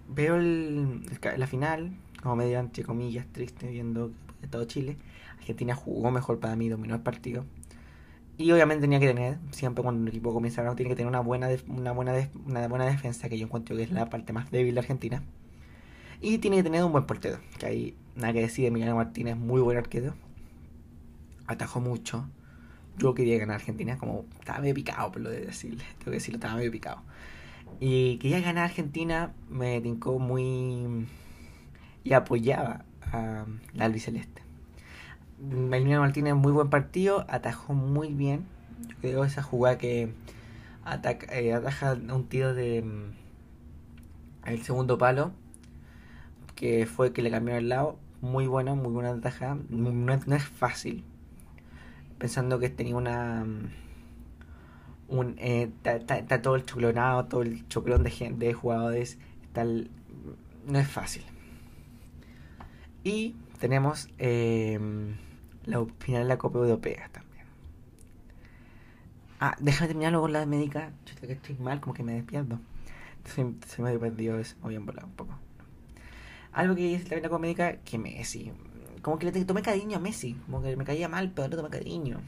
veo 0.08 0.36
el, 0.36 1.02
la 1.36 1.46
final, 1.46 1.92
como 2.22 2.36
medio 2.36 2.58
entre 2.58 2.84
comillas, 2.84 3.26
triste, 3.32 3.68
viendo 3.68 4.12
todo 4.50 4.64
Chile. 4.64 4.96
Argentina 5.38 5.74
jugó 5.74 6.10
mejor 6.10 6.38
para 6.38 6.56
mí, 6.56 6.68
dominó 6.68 6.94
el 6.94 7.00
partido 7.00 7.44
y 8.40 8.50
obviamente 8.52 8.80
tenía 8.80 8.98
que 8.98 9.06
tener, 9.06 9.36
siempre 9.50 9.82
cuando 9.82 10.00
un 10.00 10.08
equipo 10.08 10.32
comienza 10.32 10.62
a 10.62 10.64
ganar, 10.64 10.74
tiene 10.74 10.88
que 10.88 10.96
tener 10.96 11.08
una 11.08 11.20
buena, 11.20 11.50
una, 11.68 11.92
buena 11.92 12.14
una 12.46 12.66
buena 12.68 12.86
defensa, 12.86 13.28
que 13.28 13.36
yo 13.36 13.44
encuentro 13.44 13.76
que 13.76 13.82
es 13.82 13.90
la 13.92 14.08
parte 14.08 14.32
más 14.32 14.50
débil 14.50 14.74
de 14.74 14.80
Argentina. 14.80 15.22
Y 16.22 16.38
tiene 16.38 16.56
que 16.56 16.62
tener 16.62 16.82
un 16.82 16.90
buen 16.90 17.04
portero, 17.04 17.38
que 17.58 17.66
hay 17.66 17.94
nada 18.16 18.32
que 18.32 18.40
decir, 18.40 18.64
Emiliano 18.64 18.96
Martínez, 18.96 19.36
muy 19.36 19.60
buen 19.60 19.76
arquero. 19.76 20.14
Atajó 21.46 21.80
mucho. 21.80 22.30
Yo 22.96 23.12
quería 23.12 23.38
ganar 23.38 23.56
Argentina, 23.56 23.98
como 23.98 24.24
estaba 24.38 24.60
medio 24.60 24.72
picado, 24.72 25.12
por 25.12 25.20
lo 25.20 25.28
de 25.28 25.42
decirle, 25.42 25.84
tengo 25.98 26.06
que 26.06 26.12
decirlo, 26.12 26.36
estaba 26.38 26.54
medio 26.54 26.70
picado. 26.70 27.02
Y 27.78 28.18
quería 28.18 28.40
ganar 28.40 28.64
Argentina, 28.64 29.32
me 29.48 29.80
tincó 29.80 30.18
muy. 30.18 31.06
y 32.04 32.12
apoyaba 32.12 32.84
a 33.12 33.44
la 33.74 33.84
albiceleste. 33.84 34.42
Emiliano 35.40 36.02
Martínez, 36.02 36.34
muy 36.34 36.52
buen 36.52 36.68
partido, 36.68 37.24
atajó 37.28 37.72
muy 37.72 38.12
bien. 38.12 38.46
Yo 38.88 38.96
creo 39.00 39.24
esa 39.24 39.42
jugada 39.42 39.78
que 39.78 40.12
ataca, 40.84 41.38
eh, 41.38 41.54
ataja 41.54 41.94
un 41.94 42.28
tiro 42.28 42.54
de 42.54 42.82
mm, 42.82 43.12
el 44.46 44.62
segundo 44.62 44.98
palo, 44.98 45.32
que 46.54 46.86
fue 46.86 47.12
que 47.12 47.22
le 47.22 47.30
cambió 47.30 47.56
el 47.56 47.68
lado. 47.68 47.98
Muy 48.20 48.46
bueno, 48.46 48.76
muy 48.76 48.92
buena 48.92 49.10
ataja. 49.10 49.56
No, 49.70 50.12
es 50.12 50.44
fácil. 50.44 51.04
Pensando 52.18 52.58
que 52.58 52.68
tenía 52.68 52.96
una. 52.96 53.46
Un, 55.10 55.36
está, 55.38 55.96
eh, 56.18 56.38
todo 56.38 56.56
el 56.56 56.64
choclonado, 56.64 57.26
todo 57.26 57.42
el 57.42 57.68
choclón 57.68 58.02
de, 58.02 58.34
de 58.36 58.52
jugadores. 58.54 59.18
Está 59.42 59.64
no 59.64 60.78
es 60.78 60.88
fácil. 60.88 61.24
Y 63.04 63.34
tenemos. 63.58 64.08
Eh, 64.18 64.78
la 65.66 65.84
final 65.98 66.22
de 66.22 66.28
la 66.28 66.38
Copa 66.38 66.58
Europea 66.58 67.08
también. 67.12 67.46
Ah, 69.38 69.56
déjame 69.60 69.88
terminarlo 69.88 70.20
con 70.20 70.32
la 70.32 70.46
médica. 70.46 70.92
Yo 71.06 71.26
que 71.26 71.32
estoy 71.32 71.56
mal, 71.56 71.80
como 71.80 71.94
que 71.94 72.02
me 72.02 72.14
despierto. 72.14 72.58
Se, 73.24 73.46
se 73.66 73.82
me 73.82 73.90
ha 73.90 73.98
perdido 73.98 74.36
me 74.36 74.44
voy 74.62 74.76
a 74.76 74.80
volar 74.80 75.04
un 75.04 75.12
poco. 75.12 75.34
Algo 76.52 76.74
que 76.74 76.82
dice 76.82 77.20
la 77.20 77.28
Copa 77.28 77.38
Médica, 77.38 77.76
que 77.78 77.98
Messi. 77.98 78.52
Como 79.02 79.18
que 79.18 79.30
le 79.30 79.44
tomé 79.44 79.62
cariño 79.62 79.98
a 79.98 80.00
Messi. 80.00 80.34
Como 80.46 80.62
que 80.62 80.76
me 80.76 80.84
caía 80.84 81.08
mal, 81.08 81.30
pero 81.34 81.48
le 81.48 81.56
tomé 81.56 81.70
cariño. 81.70 82.20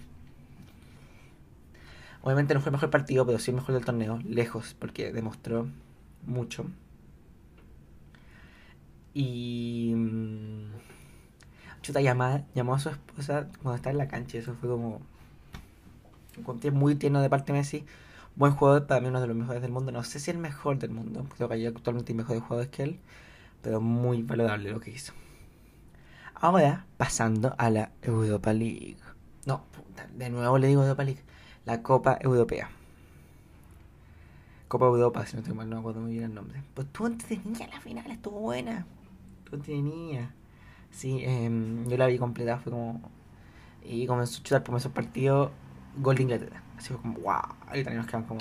Obviamente 2.22 2.54
no 2.54 2.60
fue 2.60 2.70
el 2.70 2.74
mejor 2.74 2.90
partido, 2.90 3.26
pero 3.26 3.38
sí 3.38 3.50
el 3.50 3.56
mejor 3.56 3.74
del 3.74 3.84
torneo. 3.84 4.18
Lejos, 4.24 4.76
porque 4.78 5.12
demostró 5.12 5.68
mucho. 6.24 6.66
Y 9.12 9.92
mm, 9.94 10.72
chuta 11.82 12.00
llamada, 12.00 12.44
llamó 12.54 12.74
a 12.74 12.78
su 12.78 12.88
esposa 12.90 13.48
cuando 13.62 13.76
estaba 13.76 13.92
en 13.92 13.98
la 13.98 14.08
cancha. 14.08 14.38
Eso 14.38 14.54
fue 14.54 14.68
como. 14.68 15.00
Encontré 16.38 16.70
muy 16.70 16.94
tierno 16.94 17.20
de 17.20 17.28
parte 17.28 17.52
de 17.52 17.58
Messi. 17.58 17.84
Buen 18.36 18.52
jugador, 18.52 18.86
para 18.86 19.00
mí 19.00 19.08
uno 19.08 19.20
de 19.20 19.26
los 19.26 19.36
mejores 19.36 19.60
del 19.60 19.72
mundo. 19.72 19.92
No 19.92 20.04
sé 20.04 20.20
si 20.20 20.30
el 20.30 20.38
mejor 20.38 20.78
del 20.78 20.90
mundo. 20.90 21.26
Creo 21.36 21.48
que 21.48 21.54
hay 21.54 21.66
actualmente 21.66 22.14
mejores 22.14 22.42
jugadores 22.42 22.70
que 22.70 22.84
él. 22.84 23.00
Pero 23.62 23.80
muy 23.80 24.22
valorable 24.22 24.70
lo 24.70 24.80
que 24.80 24.92
hizo. 24.92 25.12
Ahora, 26.34 26.86
pasando 26.96 27.54
a 27.58 27.68
la 27.70 27.90
Europa 28.00 28.52
League. 28.52 28.96
No, 29.44 29.64
de 30.16 30.30
nuevo 30.30 30.58
le 30.58 30.68
digo 30.68 30.82
Europa 30.82 31.04
League. 31.04 31.22
La 31.64 31.82
Copa 31.82 32.18
Europea. 32.20 32.68
Copa 34.66 34.86
Europa, 34.86 35.26
si 35.26 35.34
no 35.34 35.42
estoy 35.42 35.54
mal, 35.54 35.68
no 35.68 35.78
acuerdo 35.78 36.00
muy 36.00 36.12
bien 36.12 36.24
el 36.24 36.34
nombre. 36.34 36.62
Pues 36.74 36.88
tú 36.92 37.06
entretenías 37.06 37.70
la 37.70 37.80
final, 37.80 38.10
estuvo 38.10 38.40
buena. 38.40 38.86
Tú 39.44 39.56
entretenías. 39.56 40.30
Sí, 40.90 41.20
em, 41.22 41.86
yo 41.88 41.96
la 41.96 42.06
vi 42.06 42.18
completa, 42.18 42.58
fue 42.58 42.72
como... 42.72 43.00
Y 43.84 44.06
comenzó 44.06 44.40
a 44.40 44.42
chutar 44.42 44.64
por 44.64 44.76
esos 44.76 44.92
partidos 44.92 45.50
gol 45.98 46.16
de 46.16 46.22
Inglaterra. 46.22 46.62
Así 46.76 46.88
fue 46.88 46.98
como, 46.98 47.18
wow, 47.18 47.42
los 47.68 47.78
italianos 47.78 48.06
quedan 48.06 48.24
como... 48.24 48.40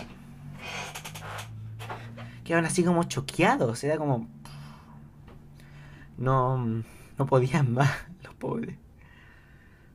Quedaban 2.44 2.66
así 2.66 2.84
como 2.84 3.04
choqueados, 3.04 3.84
era 3.84 3.98
como... 3.98 4.28
No, 6.18 6.58
no 6.58 7.26
podían 7.26 7.74
más, 7.76 7.92
los 8.24 8.34
pobres. 8.36 8.78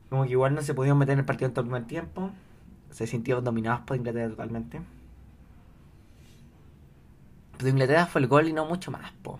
Como 0.09 0.23
que 0.23 0.31
igual 0.31 0.55
no 0.55 0.61
se 0.61 0.73
podían 0.73 0.97
meter 0.97 1.13
en 1.13 1.19
el 1.19 1.25
partido 1.25 1.47
en 1.47 1.53
todo 1.53 1.63
el 1.63 1.69
primer 1.69 1.87
tiempo. 1.87 2.31
Se 2.97 3.05
sintieron 3.05 3.43
dominados 3.43 3.81
por 3.81 3.95
Inglaterra 3.95 4.27
totalmente. 4.27 4.81
Pero 7.55 7.69
Inglaterra 7.69 8.07
fue 8.07 8.21
el 8.21 8.27
gol 8.27 8.47
y 8.47 8.53
no 8.53 8.65
mucho 8.65 8.89
más, 8.89 9.11
po. 9.21 9.39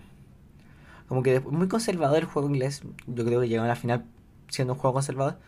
Como 1.08 1.24
que 1.24 1.40
muy 1.40 1.66
conservador 1.66 2.18
el 2.18 2.26
juego 2.26 2.48
inglés. 2.48 2.82
Yo 3.08 3.24
creo 3.24 3.40
que 3.40 3.48
llegó 3.48 3.64
a 3.64 3.66
la 3.66 3.74
final 3.74 4.04
siendo 4.48 4.74
un 4.74 4.78
juego 4.78 4.94
conservador. 4.94 5.38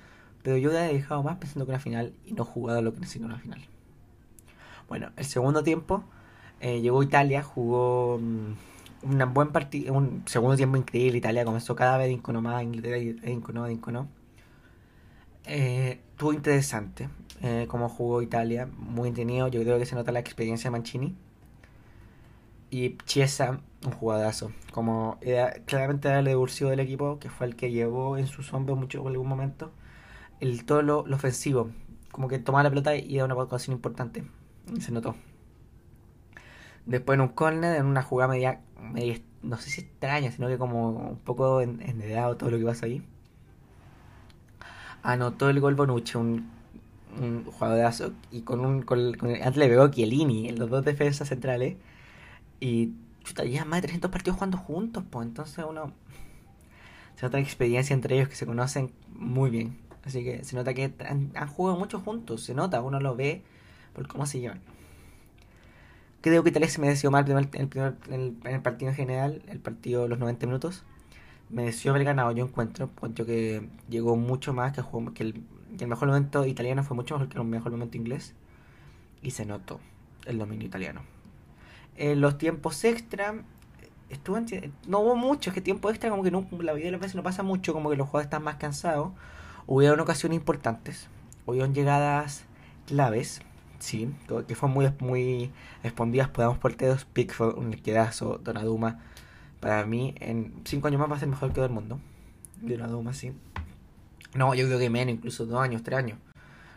Pero 0.42 0.56
yo 0.56 0.72
he 0.72 0.92
dejado 0.92 1.22
más 1.22 1.36
pensando 1.36 1.66
que 1.66 1.70
una 1.70 1.78
final 1.78 2.12
y 2.26 2.32
no 2.32 2.44
jugado 2.44 2.82
lo 2.82 2.92
que 2.92 2.98
necesito 2.98 3.26
una 3.26 3.38
final. 3.38 3.60
Bueno, 4.88 5.10
el 5.16 5.24
segundo 5.24 5.62
tiempo 5.62 6.02
eh, 6.58 6.80
llegó 6.80 7.04
Italia, 7.04 7.44
jugó 7.44 8.16
un 8.16 8.56
buen 9.32 9.52
partido, 9.52 9.94
un 9.94 10.24
segundo 10.26 10.56
tiempo 10.56 10.76
increíble. 10.76 11.18
Italia 11.18 11.44
comenzó 11.44 11.76
cada 11.76 11.96
vez 11.96 12.10
incono 12.10 12.42
más, 12.42 12.64
Inglaterra 12.64 12.98
incono, 12.98 13.70
incono. 13.70 14.08
Eh, 15.44 16.00
estuvo 16.12 16.32
interesante 16.32 17.08
eh, 17.42 17.66
como 17.68 17.88
jugó 17.88 18.22
Italia, 18.22 18.68
muy 18.76 19.08
entretenido. 19.08 19.48
Yo 19.48 19.62
creo 19.62 19.78
que 19.78 19.86
se 19.86 19.94
nota 19.94 20.12
la 20.12 20.20
experiencia 20.20 20.68
de 20.68 20.72
Mancini. 20.72 21.16
Y 22.70 22.96
Chiesa, 22.98 23.60
un 23.84 23.92
jugadorazo. 23.92 24.52
Como 24.72 25.18
claramente 25.66 26.08
era 26.08 26.20
el 26.20 26.26
revulsivo 26.26 26.70
del 26.70 26.80
equipo, 26.80 27.18
que 27.18 27.30
fue 27.30 27.46
el 27.46 27.56
que 27.56 27.70
llevó 27.72 28.16
en 28.16 28.26
sus 28.26 28.52
hombros 28.52 28.78
mucho 28.78 29.00
en 29.00 29.08
algún 29.08 29.28
momento. 29.28 29.72
El, 30.40 30.64
todo 30.64 30.82
lo, 30.82 31.00
ofensivo. 31.00 31.70
Como 32.12 32.28
que 32.28 32.38
tomaba 32.38 32.62
la 32.64 32.70
pelota 32.70 32.94
y 32.96 33.16
era 33.16 33.24
una 33.24 33.34
posición 33.34 33.76
importante. 33.76 34.24
Se 34.80 34.92
notó. 34.92 35.16
Después 36.86 37.16
en 37.16 37.22
un 37.22 37.28
corner, 37.28 37.76
en 37.76 37.86
una 37.86 38.02
jugada 38.02 38.32
media, 38.32 38.60
media 38.80 39.20
no 39.42 39.56
sé 39.56 39.70
si 39.70 39.80
extraña, 39.82 40.30
sino 40.30 40.48
que 40.48 40.58
como 40.58 40.90
un 40.90 41.18
poco 41.18 41.60
enredado 41.60 42.36
todo 42.36 42.50
lo 42.50 42.58
que 42.58 42.64
pasa 42.64 42.86
ahí. 42.86 43.02
Anotó 45.02 45.48
el 45.50 45.60
gol 45.60 45.74
Bonucci, 45.74 46.18
un, 46.18 46.50
un 47.18 47.44
jugadorazo. 47.44 48.12
Y 48.30 48.42
con 48.42 48.60
un. 48.60 48.82
Con, 48.82 49.14
antes 49.24 49.56
le 49.56 49.68
pegó 49.68 49.88
Chiellini 49.88 50.50
los 50.52 50.70
dos 50.70 50.84
defensas 50.84 51.28
centrales. 51.28 51.76
Y 52.60 52.92
chuta, 53.24 53.44
ya 53.44 53.64
más 53.64 53.78
de 53.78 53.88
300 53.88 54.10
partidos 54.10 54.36
jugando 54.36 54.58
juntos, 54.58 55.04
pues 55.10 55.26
entonces 55.26 55.64
uno 55.68 55.92
se 57.16 57.26
nota 57.26 57.36
la 57.36 57.42
experiencia 57.42 57.94
entre 57.94 58.16
ellos 58.16 58.28
que 58.28 58.34
se 58.34 58.46
conocen 58.46 58.92
muy 59.14 59.50
bien. 59.50 59.78
Así 60.04 60.24
que 60.24 60.42
se 60.44 60.56
nota 60.56 60.72
que 60.72 60.92
han, 61.06 61.48
jugado 61.48 61.78
mucho 61.78 62.00
juntos, 62.00 62.42
se 62.42 62.54
nota, 62.54 62.80
uno 62.80 63.00
lo 63.00 63.14
ve 63.14 63.42
por 63.92 64.08
cómo 64.08 64.24
se 64.24 64.40
llevan. 64.40 64.60
Creo 66.22 66.42
que 66.42 66.50
Italia 66.50 66.68
se 66.68 66.80
mereció 66.80 67.10
más 67.10 67.28
el 67.28 67.68
primer, 67.68 67.96
en 68.08 68.38
el 68.44 68.62
partido 68.62 68.90
en 68.90 68.96
general, 68.96 69.42
el 69.48 69.58
partido 69.58 70.02
de 70.02 70.08
los 70.08 70.18
90 70.18 70.46
minutos. 70.46 70.84
Mereció 71.50 71.90
haber 71.90 72.04
ganado, 72.04 72.32
yo 72.32 72.44
encuentro. 72.44 72.86
Encuentro 72.86 73.26
que 73.26 73.68
llegó 73.88 74.16
mucho 74.16 74.52
más, 74.54 74.72
que, 74.72 74.82
jugó, 74.82 75.12
que, 75.12 75.24
el, 75.24 75.34
que 75.76 75.84
el 75.84 75.90
mejor 75.90 76.08
momento 76.08 76.46
italiano 76.46 76.82
fue 76.84 76.96
mucho 76.96 77.14
mejor 77.14 77.28
que 77.28 77.38
el 77.38 77.44
mejor 77.44 77.72
momento 77.72 77.96
inglés. 77.96 78.34
Y 79.22 79.32
se 79.32 79.44
notó 79.44 79.80
el 80.26 80.38
dominio 80.38 80.66
italiano. 80.66 81.02
En 81.96 82.20
los 82.20 82.38
tiempos 82.38 82.84
extra, 82.84 83.34
estuvo 84.08 84.38
no 84.86 85.00
hubo 85.00 85.16
mucho, 85.16 85.50
es 85.50 85.54
que 85.54 85.60
tiempo 85.60 85.90
extra 85.90 86.10
como 86.10 86.22
que 86.22 86.30
no, 86.30 86.46
la 86.60 86.72
vida 86.72 86.86
de 86.86 86.92
las 86.92 87.00
veces 87.00 87.14
no 87.14 87.22
pasa 87.22 87.42
mucho, 87.42 87.72
como 87.72 87.90
que 87.90 87.96
los 87.96 88.06
jugadores 88.08 88.26
están 88.26 88.42
más 88.42 88.56
cansados. 88.56 89.12
Hubieron 89.66 90.00
ocasiones 90.00 90.36
importantes, 90.36 91.08
hubieron 91.46 91.74
llegadas 91.74 92.44
claves, 92.86 93.42
sí, 93.78 94.12
que 94.46 94.54
fueron 94.54 94.74
muy, 94.74 94.92
muy 95.00 95.52
respondidas 95.82 96.28
por 96.28 96.44
ambos 96.44 96.58
porteros, 96.58 97.04
Pickford, 97.04 97.58
un 97.58 97.72
quedazo, 97.72 98.38
Donaduma. 98.42 99.00
Para 99.60 99.84
mí, 99.84 100.14
en 100.20 100.62
cinco 100.64 100.88
años 100.88 101.00
más 101.00 101.10
va 101.10 101.16
a 101.16 101.18
ser 101.18 101.28
mejor 101.28 101.50
que 101.50 101.56
todo 101.56 101.66
el 101.66 101.72
mundo. 101.72 102.00
Donaduma, 102.62 103.12
sí. 103.12 103.32
No, 104.34 104.54
yo 104.54 104.66
creo 104.66 104.78
que 104.78 104.90
menos, 104.90 105.14
incluso 105.14 105.46
dos 105.46 105.60
años, 105.60 105.82
tres 105.82 105.98
años. 105.98 106.18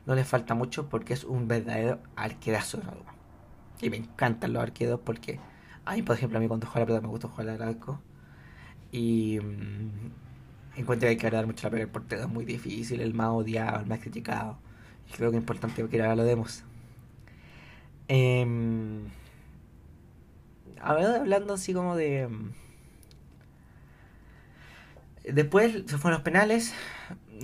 No 0.05 0.15
le 0.15 0.25
falta 0.25 0.53
mucho 0.53 0.89
porque 0.89 1.13
es 1.13 1.23
un 1.23 1.47
verdadero 1.47 1.99
arquerazo 2.15 2.77
Donaduma. 2.77 3.13
Y 3.81 3.89
me 3.89 3.97
encantan 3.97 4.53
los 4.53 4.63
arqueros 4.63 4.99
porque 5.03 5.39
a 5.85 5.95
mí, 5.95 6.01
por 6.01 6.15
ejemplo, 6.15 6.37
a 6.37 6.41
mí 6.41 6.47
cuando 6.47 6.67
juego 6.67 6.79
la 6.79 6.85
pelota 6.85 7.01
me 7.01 7.09
gusta 7.09 7.27
jugar 7.27 7.49
al 7.49 7.61
arco. 7.61 7.99
Y 8.91 9.39
mm, 9.39 10.79
encuentro 10.79 11.07
que 11.07 11.11
hay 11.11 11.17
que 11.17 11.29
dar 11.29 11.45
mucho 11.45 11.67
la 11.67 11.71
pelota 11.71 11.85
el 11.85 11.91
portero. 11.91 12.21
Es 12.23 12.29
muy 12.29 12.45
difícil, 12.45 13.01
el 13.01 13.13
más 13.13 13.29
odiado, 13.29 13.79
el 13.79 13.87
más 13.87 13.99
criticado. 13.99 14.57
Y 15.09 15.13
creo 15.13 15.31
que 15.31 15.37
es 15.37 15.41
importante 15.41 15.87
que 15.87 16.01
ahora 16.01 16.15
lo 16.15 16.23
demos. 16.23 16.63
Ver, 20.93 21.21
hablando 21.21 21.53
así 21.53 21.73
como 21.73 21.95
de... 21.95 22.29
Después 25.23 25.83
se 25.85 25.97
fueron 25.97 26.19
los 26.19 26.21
penales 26.21 26.73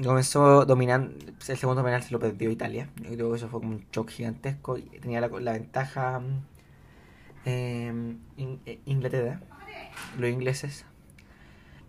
comenzó 0.04 0.65
dominando. 0.65 1.13
El 1.48 1.58
segundo 1.58 1.84
penal 1.84 2.04
se 2.04 2.12
lo 2.12 2.20
perdió 2.20 2.50
Italia. 2.50 2.89
Yo 3.02 3.12
creo 3.12 3.32
que 3.32 3.38
eso 3.38 3.50
fue 3.50 3.60
como 3.60 3.74
un 3.74 3.86
shock 3.92 4.10
gigantesco. 4.10 4.78
Tenía 5.02 5.22
la, 5.22 5.28
ventaja 5.28 6.22
eh, 7.46 8.15
Inglaterra, 8.86 9.42
los 10.18 10.30
ingleses. 10.30 10.86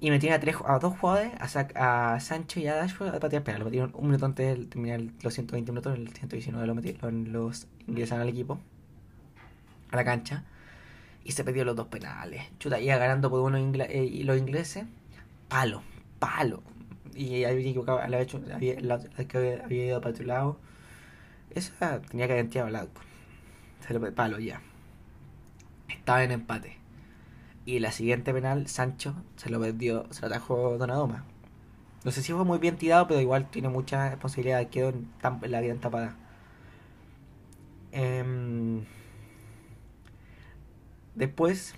Y 0.02 0.10
metían 0.10 0.32
a, 0.32 0.40
tres, 0.40 0.56
a 0.64 0.78
dos 0.78 0.98
jugadores, 0.98 1.32
a, 1.38 2.14
a 2.14 2.20
Sancho 2.20 2.58
y 2.58 2.66
a 2.66 2.74
Dashford, 2.74 3.14
a 3.14 3.20
patear 3.20 3.44
penal. 3.44 3.60
Lo 3.60 3.64
metieron 3.66 3.92
un 3.94 4.06
minuto 4.06 4.24
antes 4.24 4.58
de 4.58 4.64
terminar 4.64 5.02
los 5.22 5.34
120 5.34 5.72
minutos, 5.72 5.94
el 5.94 6.08
119 6.08 6.66
lo 6.66 6.74
metieron 6.74 7.32
los 7.32 7.66
inglesaron 7.86 8.22
al 8.22 8.30
equipo, 8.30 8.58
a 9.90 9.96
la 9.96 10.04
cancha. 10.04 10.44
Y 11.22 11.32
se 11.32 11.44
perdió 11.44 11.66
los 11.66 11.76
dos 11.76 11.88
penales. 11.88 12.44
Chuta, 12.58 12.80
iba 12.80 12.96
ganando 12.96 13.28
por 13.28 13.40
uno 13.40 13.58
eh, 13.58 14.04
y 14.04 14.22
los 14.22 14.38
ingleses. 14.38 14.86
Palo, 15.50 15.82
palo 16.18 16.62
y 17.14 17.44
había 17.44 17.70
equivocado, 17.70 18.00
había 18.00 18.20
hecho, 18.20 18.40
había, 18.52 18.80
la, 18.80 19.00
había 19.64 19.86
ido 19.86 20.00
para 20.00 20.12
otro 20.12 20.24
lado. 20.24 20.58
Esa 21.50 22.00
tenía 22.00 22.26
que 22.26 22.32
haber 22.34 22.48
tirado 22.48 22.88
Se 23.86 23.92
lo 23.94 24.14
palo 24.14 24.38
ya. 24.38 24.62
Estaba 25.88 26.24
en 26.24 26.30
empate. 26.32 26.78
Y 27.66 27.78
la 27.80 27.92
siguiente 27.92 28.32
penal, 28.32 28.68
Sancho 28.68 29.14
se 29.36 29.50
lo 29.50 29.60
perdió, 29.60 30.06
se 30.10 30.22
lo 30.22 30.28
atajó 30.28 30.78
Donadoma. 30.78 31.24
No 32.04 32.10
sé 32.10 32.22
si 32.22 32.32
fue 32.32 32.44
muy 32.44 32.58
bien 32.58 32.76
tirado, 32.76 33.06
pero 33.06 33.20
igual 33.20 33.50
tiene 33.50 33.68
muchas 33.68 34.16
posibilidades. 34.16 34.68
Quedó 34.68 34.88
en, 34.88 35.10
en 35.42 35.50
la 35.50 35.60
vida 35.60 35.74
tapada. 35.74 36.16
Eh, 37.92 38.82
después 41.14 41.74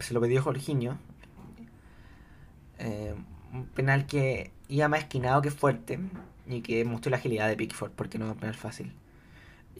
se 0.00 0.12
lo 0.12 0.20
perdió 0.20 0.42
Jorginho. 0.42 0.98
Eh, 2.78 3.14
un 3.52 3.66
penal 3.66 4.06
que 4.06 4.50
iba 4.68 4.88
más 4.88 5.00
esquinado 5.00 5.40
que 5.42 5.50
fuerte 5.50 6.00
y 6.46 6.60
que 6.60 6.84
mostró 6.84 7.10
la 7.10 7.18
agilidad 7.18 7.48
de 7.48 7.56
Pickford 7.56 7.92
porque 7.92 8.18
no 8.18 8.26
es 8.26 8.32
un 8.32 8.38
penal 8.38 8.54
fácil. 8.54 8.92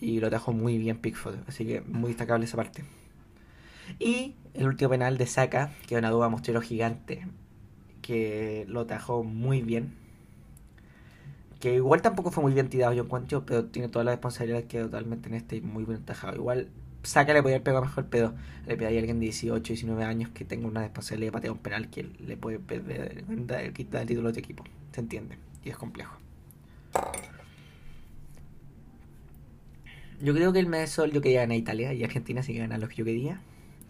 Y 0.01 0.21
lo 0.21 0.29
atajó 0.29 0.53
muy 0.53 0.79
bien 0.79 0.99
Pickford, 0.99 1.37
así 1.47 1.65
que 1.67 1.81
muy 1.83 2.09
destacable 2.09 2.45
esa 2.45 2.57
parte. 2.57 2.85
Y 3.99 4.35
el 4.55 4.67
último 4.67 4.91
penal 4.91 5.19
de 5.19 5.27
Saka, 5.27 5.73
que 5.87 5.97
una 5.97 6.11
duda 6.11 6.29
mostró 6.29 6.55
lo 6.55 6.61
gigante, 6.61 7.27
que 8.03 8.65
lo 8.69 8.81
atajó 8.81 9.25
muy 9.25 9.63
bien. 9.63 9.95
Que 11.61 11.77
igual 11.77 12.03
tampoco 12.03 12.31
fue 12.31 12.43
muy 12.43 12.53
bien 12.53 12.69
tirado, 12.69 12.93
yo 12.93 13.05
encuentro, 13.05 13.47
pero 13.47 13.67
tiene 13.67 13.89
toda 13.89 14.05
la 14.05 14.13
responsabilidad 14.13 14.65
que 14.65 14.81
totalmente 14.81 15.29
en 15.29 15.35
este 15.35 15.57
y 15.57 15.61
muy 15.63 15.85
bien 15.85 16.01
atajado. 16.03 16.37
Igual 16.37 16.69
Saca 17.05 17.35
le 17.35 17.43
podría 17.43 17.57
haber 17.57 17.65
pegado 17.65 17.85
mejor, 17.85 18.07
pero 18.11 18.35
le 18.67 18.77
pegaría 18.77 18.99
a 18.99 19.01
alguien 19.01 19.21
de 19.21 19.27
18, 19.27 19.73
19 19.75 20.05
años 20.05 20.31
que 20.31 20.45
tenga 20.45 20.67
una 20.67 20.81
responsabilidad 20.81 21.29
de 21.29 21.33
patear 21.33 21.53
un 21.53 21.59
penal 21.59 21.91
que 21.91 22.03
le 22.03 22.37
puede 22.37 22.59
perder, 22.59 23.25
quitar 23.75 24.03
el 24.03 24.09
título 24.09 24.33
de 24.33 24.41
equipo. 24.41 24.65
¿Se 24.93 25.01
entiende? 25.01 25.39
Y 25.63 25.71
es 25.71 25.77
complejo. 25.77 26.17
Yo 30.21 30.33
creo 30.33 30.53
que 30.53 30.61
el 30.61 30.67
mes 30.67 30.91
sol 30.91 31.13
yo 31.13 31.21
quería 31.21 31.41
ganar 31.41 31.59
Italia 31.59 31.93
y 31.93 32.03
Argentina 32.05 32.43
sí 32.43 32.55
que 32.55 32.61
ganar 32.61 32.81
lo 32.81 32.89
que 32.89 32.97
yo 32.97 33.05
quería. 33.05 33.41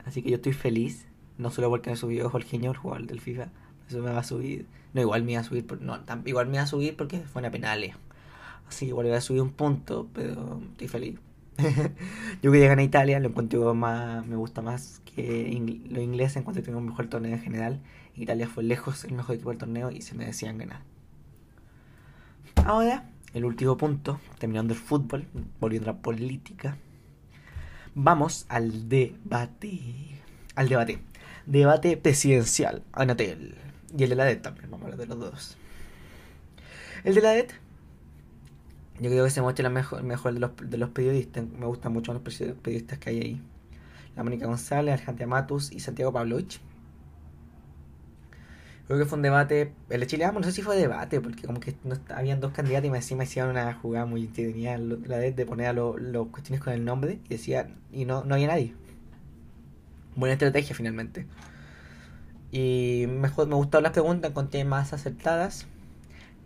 Así 0.04 0.22
que 0.22 0.30
yo 0.30 0.36
estoy 0.36 0.52
feliz. 0.52 1.06
No 1.38 1.50
solo 1.50 1.70
porque 1.70 1.90
me 1.90 1.96
subió 1.96 2.28
Jorge 2.30 2.56
el 2.56 2.76
jugador 2.76 3.06
del 3.06 3.20
FIFA. 3.20 3.48
Eso 3.88 4.02
me 4.02 4.10
va 4.10 4.18
a 4.18 4.24
subir. 4.24 4.66
No, 4.92 5.00
igual 5.00 5.22
me 5.22 5.32
iba 5.32 5.40
a 5.40 5.44
subir. 5.44 5.66
no, 5.80 6.00
igual 6.24 6.46
me 6.48 6.54
iba 6.54 6.62
a 6.62 6.66
subir 6.66 6.96
porque 6.96 7.20
fue 7.20 7.40
una 7.40 7.50
penales. 7.50 7.94
Así 8.68 8.86
que 8.86 8.90
igual 8.90 9.06
voy 9.06 9.16
a 9.16 9.20
subir 9.20 9.42
un 9.42 9.50
punto, 9.50 10.08
pero 10.12 10.60
estoy 10.72 10.88
feliz. 10.88 11.18
yo 12.42 12.50
quería 12.50 12.68
ganar 12.68 12.84
Italia, 12.84 13.20
lo 13.20 13.28
encuentro 13.28 13.74
más, 13.74 14.26
me 14.26 14.36
gusta 14.36 14.62
más 14.62 15.00
que 15.04 15.82
los 15.88 16.02
ingleses, 16.02 16.36
encuentro 16.36 16.62
que 16.62 16.66
tengo 16.66 16.78
un 16.78 16.86
mejor 16.86 17.06
torneo 17.06 17.32
en 17.32 17.40
general. 17.40 17.80
Italia 18.16 18.48
fue 18.48 18.64
lejos 18.64 19.04
el 19.04 19.12
mejor 19.12 19.34
equipo 19.36 19.50
del 19.50 19.58
torneo 19.58 19.90
y 19.90 20.02
se 20.02 20.14
me 20.14 20.26
decían 20.26 20.58
ganar. 20.58 20.80
Ahora, 22.64 23.10
el 23.34 23.44
último 23.44 23.76
punto, 23.76 24.20
terminando 24.38 24.74
el 24.74 24.80
fútbol, 24.80 25.26
volviendo 25.60 25.90
a 25.90 25.94
la 25.94 26.00
política. 26.00 26.76
Vamos 27.94 28.46
al 28.48 28.88
debate. 28.88 29.80
Al 30.54 30.68
debate. 30.68 31.00
Debate 31.46 31.96
presidencial, 31.96 32.82
Anatel. 32.92 33.56
Y 33.96 34.04
el 34.04 34.10
de 34.10 34.16
la 34.16 34.24
DET 34.24 34.42
también, 34.42 34.70
vamos 34.70 34.82
a 34.82 34.92
hablar 34.92 35.00
de 35.00 35.06
los 35.06 35.18
dos. 35.18 35.56
El 37.04 37.14
de 37.14 37.20
la 37.20 37.30
DET, 37.30 37.52
yo 39.00 39.10
creo 39.10 39.24
que 39.24 39.30
se 39.30 39.42
muestra 39.42 39.66
el 39.66 39.72
mejor, 39.72 40.02
mejor 40.02 40.34
de, 40.34 40.40
los, 40.40 40.50
de 40.56 40.78
los 40.78 40.90
periodistas. 40.90 41.44
Me 41.46 41.66
gustan 41.66 41.92
mucho 41.92 42.12
los 42.12 42.22
periodistas 42.22 42.98
que 42.98 43.10
hay 43.10 43.20
ahí. 43.20 43.42
La 44.16 44.22
Mónica 44.22 44.46
González, 44.46 44.94
Argentina 44.94 45.26
Matus 45.26 45.72
y 45.72 45.80
Santiago 45.80 46.12
Pavlovich. 46.12 46.60
Creo 48.86 48.98
que 48.98 49.06
fue 49.06 49.16
un 49.16 49.22
debate. 49.22 49.72
El 49.88 50.06
de 50.06 50.32
no 50.32 50.42
sé 50.42 50.52
si 50.52 50.62
fue 50.62 50.76
debate, 50.76 51.20
porque 51.20 51.46
como 51.46 51.58
que 51.58 51.74
no, 51.84 51.96
habían 52.14 52.40
dos 52.40 52.52
candidatos 52.52 52.86
y 52.86 52.90
me 52.90 52.98
encima 52.98 53.24
hicieron 53.24 53.50
una 53.50 53.72
jugada 53.74 54.06
muy 54.06 54.24
entretenida 54.26 54.76
la 54.78 55.18
de, 55.18 55.46
poner 55.46 55.68
a 55.68 55.72
los 55.72 56.28
cuestiones 56.28 56.62
con 56.62 56.72
el 56.74 56.84
nombre 56.84 57.18
y 57.24 57.28
decían, 57.28 57.76
y 57.92 58.04
no, 58.04 58.24
no 58.24 58.34
había 58.34 58.48
nadie. 58.48 58.74
Buena 60.16 60.34
estrategia 60.34 60.76
finalmente. 60.76 61.26
Y 62.52 63.06
mejor 63.08 63.48
me 63.48 63.56
gustaron 63.56 63.82
las 63.84 63.92
preguntas, 63.92 64.30
encontré 64.30 64.64
más 64.64 64.92
acertadas. 64.92 65.66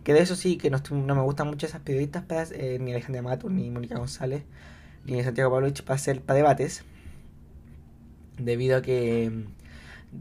Que 0.03 0.13
de 0.13 0.21
eso 0.21 0.35
sí, 0.35 0.57
que 0.57 0.69
no, 0.69 0.79
me 0.91 1.21
gustan 1.21 1.47
mucho 1.47 1.65
esas 1.65 1.81
periodistas, 1.81 2.51
eh, 2.51 2.77
ni 2.79 2.91
Alejandra 2.91 3.21
Matos, 3.21 3.51
ni 3.51 3.69
Mónica 3.69 3.97
González, 3.97 4.43
ni 5.05 5.23
Santiago 5.23 5.51
Pavlovich 5.51 5.83
para 5.83 5.95
hacer 5.95 6.21
para 6.21 6.37
debates. 6.37 6.83
Debido 8.37 8.77
a 8.77 8.81
que 8.81 9.45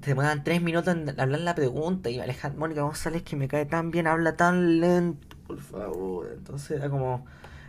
te 0.01 0.11
demoran 0.11 0.45
tres 0.45 0.61
minutos 0.61 0.95
en 0.95 1.09
hablar 1.21 1.41
la 1.41 1.55
pregunta 1.55 2.11
y 2.11 2.21
Alejandra, 2.21 2.59
Mónica 2.59 2.83
González 2.83 3.23
que 3.23 3.37
me 3.37 3.49
cae 3.49 3.65
tan 3.67 3.91
bien, 3.91 4.07
habla 4.07 4.37
tan 4.37 4.81
lento, 4.81 5.37
por 5.47 5.61
favor. 5.61 6.31
Entonces 6.37 6.73
era 6.73 6.91
como... 6.91 7.25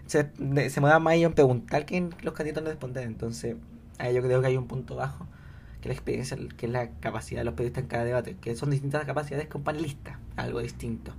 Se, 0.06 0.32
me 0.40 0.68
da 0.68 1.00
más 1.00 1.16
en 1.16 1.34
preguntar 1.34 1.86
que 1.86 2.10
los 2.24 2.34
candidatos 2.34 2.64
no 2.64 2.70
responder. 2.70 3.04
Entonces, 3.06 3.56
ahí 4.00 4.16
yo 4.16 4.24
creo 4.24 4.42
que 4.42 4.48
hay 4.48 4.58
un 4.58 4.68
punto 4.68 4.96
bajo, 4.96 5.28
que 5.82 5.90
la 5.90 5.94
experiencia, 5.94 6.36
que 6.58 6.66
es 6.66 6.72
la 6.72 6.90
capacidad 7.00 7.42
de 7.42 7.46
los 7.46 7.54
periodistas 7.54 7.84
en 7.84 7.90
cada 7.90 8.04
debate, 8.06 8.36
que 8.42 8.56
son 8.56 8.72
distintas 8.72 9.06
capacidades 9.06 9.48
que 9.48 9.58
un 9.58 9.64
panelista, 9.64 10.20
algo 10.36 10.62
distinto. 10.62 11.14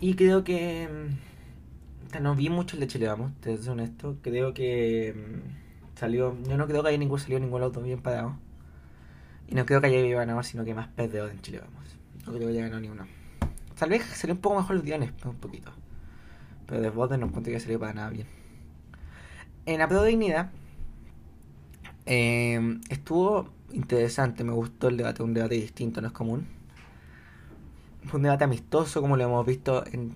Y 0.00 0.14
creo 0.14 0.44
que... 0.44 0.88
Mm, 0.88 2.22
no 2.22 2.34
vi 2.34 2.48
mucho 2.48 2.76
el 2.76 2.80
de 2.80 2.88
Chile, 2.88 3.06
vamos, 3.06 3.32
te 3.40 3.56
soy 3.56 3.68
honesto. 3.68 4.16
Creo 4.22 4.52
que 4.52 5.14
mm, 5.14 5.60
Salió, 6.00 6.34
yo 6.48 6.56
no 6.56 6.66
creo 6.66 6.82
que 6.82 6.88
haya 6.88 6.96
ningún 6.96 7.20
salió 7.20 7.38
ningún 7.38 7.62
auto 7.62 7.82
bien 7.82 8.00
parado. 8.00 8.34
Y 9.48 9.54
no 9.54 9.66
creo 9.66 9.82
que 9.82 9.88
haya 9.88 10.16
ganado, 10.16 10.42
sino 10.42 10.64
que 10.64 10.72
más 10.72 10.88
perdió 10.88 11.28
en 11.28 11.42
Chile, 11.42 11.60
vamos. 11.60 11.94
No 12.24 12.32
creo 12.32 12.48
que 12.48 12.54
haya 12.54 12.62
ganado 12.62 12.80
ni 12.80 12.88
uno. 12.88 13.06
Tal 13.78 13.90
vez 13.90 14.02
salió 14.04 14.34
un 14.34 14.40
poco 14.40 14.56
mejor 14.56 14.76
los 14.76 14.84
guiones, 14.86 15.12
un 15.26 15.34
poquito. 15.34 15.72
Pero 16.66 16.80
de 16.80 16.88
votos 16.88 17.18
no 17.18 17.26
encuentro 17.26 17.52
que 17.52 17.60
salió 17.60 17.78
para 17.78 17.92
nada 17.92 18.08
bien. 18.08 18.26
En 19.66 19.78
la 19.80 19.86
Dignidad 19.88 20.50
eh, 22.06 22.80
estuvo 22.88 23.50
interesante, 23.74 24.42
me 24.42 24.52
gustó 24.52 24.88
el 24.88 24.96
debate, 24.96 25.22
un 25.22 25.34
debate 25.34 25.56
distinto, 25.56 26.00
no 26.00 26.06
es 26.06 26.14
común. 26.14 26.46
Un 28.12 28.22
debate 28.22 28.44
amistoso, 28.44 29.00
como 29.00 29.16
lo 29.16 29.24
hemos 29.24 29.46
visto 29.46 29.84
en, 29.86 30.14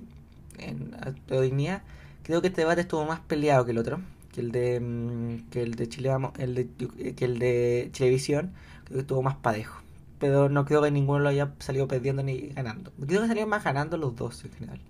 en 0.58 0.94
Dignidad. 1.28 1.82
Creo 2.22 2.40
que 2.40 2.48
este 2.48 2.62
debate 2.62 2.82
estuvo 2.82 3.04
más 3.04 3.20
peleado 3.20 3.64
que 3.64 3.72
el 3.72 3.78
otro 3.78 4.00
que 4.34 4.40
el 4.40 4.50
de 4.50 4.80
mm, 4.80 5.50
que 5.50 5.62
el 5.62 5.74
de 5.76 5.88
Chile 5.88 6.10
el 6.38 6.54
de, 6.56 6.68
que 7.14 7.24
el 7.24 7.38
de 7.38 7.90
Televisión 7.96 8.52
creo 8.84 8.96
que 8.96 9.00
estuvo 9.02 9.22
más 9.22 9.36
parejo. 9.36 9.80
Pero 10.18 10.48
no 10.48 10.64
creo 10.64 10.82
que 10.82 10.90
ninguno 10.90 11.20
lo 11.20 11.28
haya 11.28 11.52
salido 11.60 11.86
perdiendo 11.86 12.22
ni 12.22 12.48
ganando. 12.48 12.92
Creo 13.06 13.22
que 13.22 13.28
salieron 13.28 13.50
más 13.50 13.62
ganando 13.64 13.96
los 13.96 14.16
dos 14.16 14.44
en 14.44 14.52
general. 14.52 14.80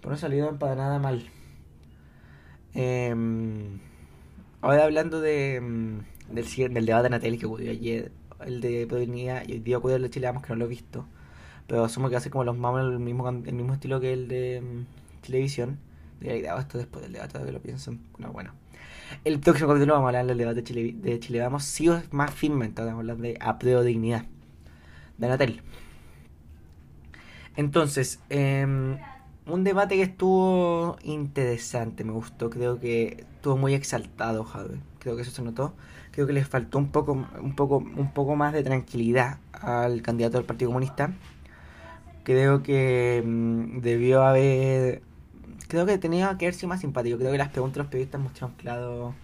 Pero 0.00 0.10
no 0.10 0.16
salieron 0.18 0.58
para 0.58 0.74
nada 0.74 0.98
mal. 0.98 1.24
Eh, 2.74 3.14
ahora 4.60 4.84
hablando 4.84 5.20
de 5.20 5.60
mm, 5.60 6.34
del, 6.34 6.74
del 6.74 6.86
debate 6.86 7.04
de 7.04 7.10
Natalie 7.10 7.38
que 7.38 7.46
ocurrió 7.46 7.70
ayer 7.70 8.12
el 8.44 8.60
de 8.60 8.86
Provenía 8.86 9.44
y 9.46 9.52
el 9.52 9.64
día 9.64 9.78
ocurrió 9.78 9.96
el 9.96 10.02
de 10.02 10.10
Chile 10.10 10.26
vamos 10.26 10.42
que 10.42 10.50
no 10.50 10.56
lo 10.56 10.64
he 10.66 10.68
visto 10.68 11.06
pero 11.72 11.86
asumo 11.86 12.10
que 12.10 12.16
hace 12.16 12.28
como 12.28 12.44
los 12.44 12.58
más 12.58 12.78
el 12.84 12.98
mismo 12.98 13.26
el 13.30 13.54
mismo 13.54 13.72
estilo 13.72 13.98
que 13.98 14.12
el 14.12 14.28
de 14.28 14.60
mm, 14.60 15.22
televisión 15.24 15.78
Debería 16.20 16.54
esto 16.58 16.76
después 16.76 17.02
del 17.02 17.14
debate, 17.14 17.42
que 17.42 17.50
lo 17.50 17.60
pienso. 17.60 17.94
Bueno, 18.12 18.30
bueno. 18.30 18.52
El 19.24 19.40
próximo 19.40 19.68
capítulo 19.68 19.94
vamos 19.94 20.04
a 20.04 20.08
hablar 20.10 20.26
del 20.26 20.36
debate 20.36 20.56
de 20.56 20.64
Chile, 20.64 20.94
de 20.94 21.18
Chile 21.18 21.40
Vamos. 21.40 21.64
Sí 21.64 21.88
o 21.88 22.02
más 22.10 22.30
firme, 22.30 22.66
entonces 22.66 22.92
vamos 22.92 23.08
a 23.08 23.12
hablar 23.12 23.16
de 23.16 23.38
apruebo 23.40 23.82
dignidad. 23.84 24.26
De 25.16 25.28
Natel. 25.28 25.62
Entonces, 27.56 28.20
eh, 28.28 28.66
un 29.46 29.64
debate 29.64 29.96
que 29.96 30.02
estuvo 30.02 30.98
interesante, 31.02 32.04
me 32.04 32.12
gustó. 32.12 32.50
Creo 32.50 32.80
que 32.80 33.24
estuvo 33.36 33.56
muy 33.56 33.72
exaltado, 33.72 34.44
Javi. 34.44 34.78
Creo 34.98 35.16
que 35.16 35.22
eso 35.22 35.30
se 35.30 35.40
notó. 35.40 35.72
Creo 36.10 36.26
que 36.26 36.34
les 36.34 36.46
faltó 36.46 36.76
un 36.76 36.92
poco, 36.92 37.12
un 37.12 37.56
poco, 37.56 37.78
un 37.78 38.12
poco 38.12 38.36
más 38.36 38.52
de 38.52 38.62
tranquilidad 38.62 39.38
al 39.54 40.02
candidato 40.02 40.36
del 40.36 40.44
Partido 40.44 40.68
Comunista. 40.68 41.14
Creo 42.24 42.62
que 42.62 43.22
mm, 43.24 43.80
debió 43.80 44.22
haber 44.22 45.02
creo 45.72 45.86
que 45.86 45.96
tenía 45.96 46.36
que 46.36 46.44
haber 46.44 46.54
sido 46.54 46.68
más 46.68 46.80
simpático. 46.80 47.16
Creo 47.16 47.32
que 47.32 47.38
las 47.38 47.48
preguntas 47.48 47.76
de 47.76 47.78
los 47.80 47.86
periodistas 47.88 48.20
mostraron 48.20 48.54
claro. 48.56 49.14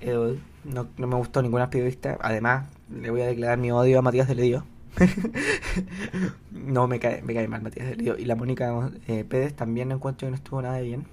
Eh, 0.00 0.38
no, 0.64 0.88
no, 0.96 1.06
me 1.06 1.16
gustó 1.16 1.42
ninguna 1.42 1.68
periodista. 1.68 2.16
Además, 2.22 2.66
le 2.90 3.10
voy 3.10 3.20
a 3.20 3.26
declarar 3.26 3.58
mi 3.58 3.70
odio 3.70 3.98
a 3.98 4.02
Matías 4.02 4.26
de 4.26 4.34
Ledio. 4.34 4.64
no, 6.50 6.88
me 6.88 6.98
cae, 6.98 7.20
me 7.20 7.34
cae 7.34 7.46
mal 7.46 7.60
Matías 7.60 7.86
de 7.86 7.96
Ledio. 7.96 8.16
Y 8.18 8.24
la 8.24 8.36
Mónica 8.36 8.90
eh, 9.06 9.24
Pérez 9.28 9.54
también 9.54 9.88
no 9.88 9.96
encuentro 9.96 10.26
que 10.26 10.30
no 10.30 10.36
estuvo 10.36 10.62
nada 10.62 10.80
bien. 10.80 11.04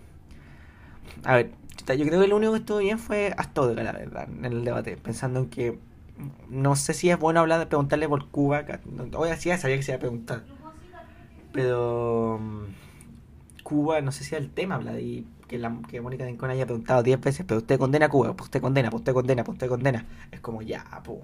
A 1.26 1.36
ver, 1.36 1.52
yo 1.86 2.06
creo 2.06 2.22
que 2.22 2.28
lo 2.30 2.38
único 2.38 2.54
que 2.54 2.60
estuvo 2.60 2.78
bien 2.78 3.00
fue 3.00 3.34
Astódica, 3.38 3.84
la 3.84 3.92
verdad, 3.92 4.30
en 4.30 4.46
el 4.46 4.64
debate. 4.64 4.96
Pensando 4.96 5.42
en 5.42 5.50
que 5.50 5.78
no 6.50 6.78
sé 6.78 6.94
si 6.94 7.10
es 7.10 7.20
bueno 7.20 7.42
hablar 7.42 7.60
de 7.60 7.66
preguntarle 7.66 8.08
por 8.08 8.30
Cuba. 8.30 8.64
Hoy 9.14 9.30
así 9.30 9.50
sabía 9.58 9.76
que 9.76 9.84
se 9.84 9.92
iba 9.92 9.98
a 9.98 10.00
preguntar. 10.00 10.44
Pero 11.52 12.40
Cuba, 13.64 14.02
no 14.02 14.12
sé 14.12 14.24
si 14.24 14.36
era 14.36 14.44
el 14.44 14.52
tema, 14.52 14.80
de 14.80 15.24
que, 15.48 15.58
la, 15.58 15.76
que 15.88 16.02
Mónica 16.02 16.26
Rincón 16.26 16.50
haya 16.50 16.66
preguntado 16.66 17.04
10 17.04 17.22
veces, 17.22 17.46
pero 17.48 17.60
usted 17.60 17.78
condena 17.78 18.08
a 18.08 18.10
Cuba, 18.10 18.34
pues 18.36 18.48
usted 18.48 18.62
condena, 18.62 18.90
pues 18.90 19.02
usted 19.02 19.14
condena, 19.14 19.44
pues 19.44 19.56
usted 19.56 19.68
condena. 19.68 20.06
Es 20.32 20.40
como 20.40 20.62
ya, 20.62 20.86
pues. 21.04 21.20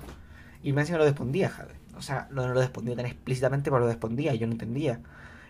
Y 0.64 0.74
me 0.74 0.82
decía 0.82 0.96
que 0.96 1.00
lo 1.00 1.06
respondía, 1.06 1.50
Javier. 1.50 1.78
O 1.98 2.02
sea, 2.02 2.28
no, 2.32 2.48
lo 2.48 2.54
respondía 2.54 2.96
tan 2.96 3.06
explícitamente, 3.06 3.70
pero 3.70 3.80
lo 3.80 3.88
respondía 3.88 4.34
y 4.34 4.40
yo 4.40 4.48
no 4.48 4.54
entendía. 4.54 5.00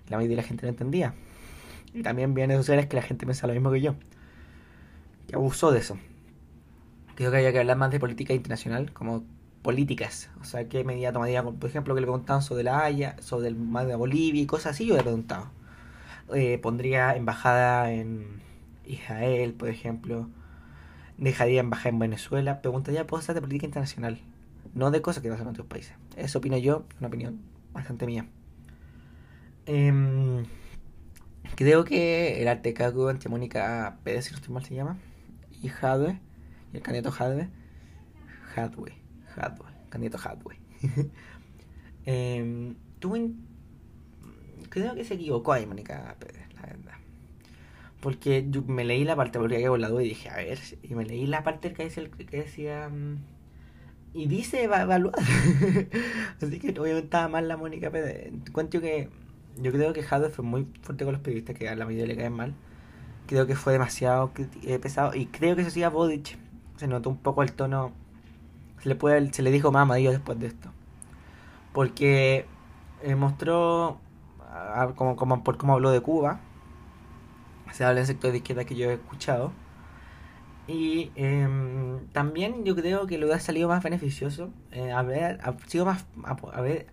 La 0.09 0.17
mayoría 0.17 0.37
de 0.37 0.41
la 0.41 0.47
gente 0.47 0.63
no 0.63 0.69
entendía. 0.69 1.13
Y 1.93 2.03
también 2.03 2.33
viene 2.33 2.55
sociales 2.55 2.87
que 2.87 2.95
la 2.95 3.01
gente 3.01 3.25
piensa 3.25 3.47
lo 3.47 3.53
mismo 3.53 3.71
que 3.71 3.81
yo. 3.81 3.95
Y 5.29 5.35
abusó 5.35 5.71
de 5.71 5.79
eso. 5.79 5.97
Creo 7.15 7.31
que 7.31 7.37
había 7.37 7.51
que 7.53 7.59
hablar 7.59 7.77
más 7.77 7.91
de 7.91 7.99
política 7.99 8.33
internacional, 8.33 8.91
como 8.91 9.23
políticas. 9.65 10.29
O 10.39 10.43
sea, 10.43 10.69
qué 10.69 10.83
medida 10.83 11.11
tomaría, 11.11 11.43
por 11.43 11.67
ejemplo, 11.67 11.95
que 11.95 12.01
le 12.01 12.05
preguntaban 12.05 12.43
sobre 12.43 12.63
la 12.63 12.83
Haya, 12.83 13.15
sobre 13.19 13.47
el 13.47 13.55
mar 13.55 13.87
de 13.87 13.95
Bolivia 13.95 14.39
y 14.43 14.45
cosas 14.45 14.75
así, 14.75 14.85
yo 14.85 14.95
le 14.95 15.01
preguntaba. 15.01 15.51
Eh, 16.35 16.59
pondría 16.59 17.15
embajada 17.15 17.91
en 17.91 18.41
Israel, 18.85 19.53
por 19.53 19.69
ejemplo. 19.69 20.29
Dejaría 21.17 21.61
embajada 21.61 21.89
en 21.89 21.99
Venezuela. 21.99 22.61
Preguntaría 22.61 23.07
cosas 23.07 23.33
de 23.33 23.41
política 23.41 23.65
internacional, 23.65 24.21
no 24.75 24.91
de 24.91 25.01
cosas 25.01 25.23
que 25.23 25.29
pasan 25.29 25.47
en 25.47 25.51
otros 25.53 25.65
países. 25.65 25.95
Eso 26.15 26.37
opino 26.37 26.57
yo, 26.57 26.85
una 26.99 27.07
opinión 27.07 27.41
bastante 27.73 28.05
mía. 28.05 28.27
Em, 29.65 30.45
creo 31.55 31.85
que 31.85 32.39
el 32.41 32.47
arte 32.47 32.75
cargo 32.75 33.09
entre 33.09 33.29
Mónica 33.29 33.97
Pérez, 34.03 34.25
si 34.25 34.31
no 34.31 34.37
estoy 34.37 34.53
mal, 34.53 34.63
se 34.63 34.75
llama, 34.75 34.99
y 35.63 35.69
Hadwe, 35.69 36.19
y 36.71 36.77
el 36.77 36.83
candidato 36.83 37.15
Hadwe, 37.17 37.49
Hadwe, 38.55 39.04
Hadwe, 39.35 39.65
candidato 39.89 40.17
Hadwe. 40.17 40.57
eh, 42.05 42.73
tuvo 42.99 43.17
creo 44.69 44.95
que 44.95 45.05
se 45.05 45.13
equivocó 45.13 45.53
ahí 45.53 45.65
Mónica 45.65 46.15
Pérez, 46.19 46.47
la 46.55 46.61
verdad. 46.63 46.93
Porque 48.01 48.45
yo 48.49 48.61
me 48.63 48.83
leí 48.83 49.03
la 49.03 49.15
parte, 49.15 49.39
porque 49.39 49.55
había 49.55 49.69
volado 49.69 50.01
y 50.01 50.09
dije, 50.09 50.29
a 50.29 50.35
ver, 50.35 50.59
y 50.83 50.93
me 50.95 51.05
leí 51.05 51.25
la 51.25 51.43
parte 51.43 51.73
que 51.73 51.85
decía, 51.85 52.09
que 52.09 52.37
decía 52.37 52.89
mm, 52.89 53.17
y 54.13 54.27
dice 54.27 54.63
evaluar. 54.63 55.15
Así 56.41 56.59
que 56.59 56.69
obviamente 56.69 57.05
estaba 57.05 57.27
mal 57.27 57.47
la 57.47 57.57
Mónica 57.57 57.89
Pérez. 57.89 58.31
Cuento 58.51 58.79
que 58.81 59.09
yo 59.61 59.71
creo 59.71 59.93
que 59.93 60.03
Jadwe 60.03 60.29
fue 60.29 60.43
muy 60.43 60.67
fuerte 60.81 61.05
con 61.05 61.13
los 61.13 61.21
periodistas, 61.21 61.57
que 61.57 61.69
a 61.69 61.75
la 61.75 61.85
mayoría 61.85 62.05
le 62.05 62.17
caen 62.17 62.33
mal. 62.33 62.53
Creo 63.27 63.47
que 63.47 63.55
fue 63.55 63.73
demasiado 63.73 64.31
eh, 64.63 64.79
pesado. 64.79 65.15
Y 65.15 65.27
creo 65.27 65.55
que 65.55 65.63
eso 65.63 65.71
sí 65.71 65.83
a 65.83 65.89
Bodich 65.89 66.37
se 66.77 66.87
notó 66.87 67.09
un 67.09 67.17
poco 67.17 67.43
el 67.43 67.53
tono. 67.53 67.91
Se 68.85 68.89
le, 68.89 68.95
puede, 68.95 69.33
se 69.33 69.41
le 69.41 69.49
dijo 69.49 69.71
más 69.71 69.81
amarillo 69.81 70.11
después 70.11 70.39
de 70.39 70.45
esto. 70.45 70.69
Porque 71.73 72.45
eh, 73.01 73.15
mostró 73.15 73.99
como, 74.93 75.15
como, 75.15 75.43
por 75.43 75.57
cómo 75.57 75.73
habló 75.73 75.89
de 75.89 76.01
Cuba. 76.01 76.39
Se 77.71 77.83
habla 77.83 78.01
en 78.01 78.05
sector 78.05 78.29
de 78.29 78.37
izquierda 78.37 78.63
que 78.63 78.75
yo 78.75 78.91
he 78.91 78.93
escuchado. 78.93 79.53
Y 80.67 81.09
em, 81.15 82.05
también 82.11 82.63
yo 82.63 82.75
creo 82.75 83.07
que 83.07 83.17
le 83.17 83.25
hubiera 83.25 83.39
salido 83.39 83.67
más 83.69 83.81
beneficioso 83.81 84.51
eh, 84.71 84.91
haber 84.91 85.39
sido 85.65 85.85
más 85.85 86.05
haber 86.53 86.85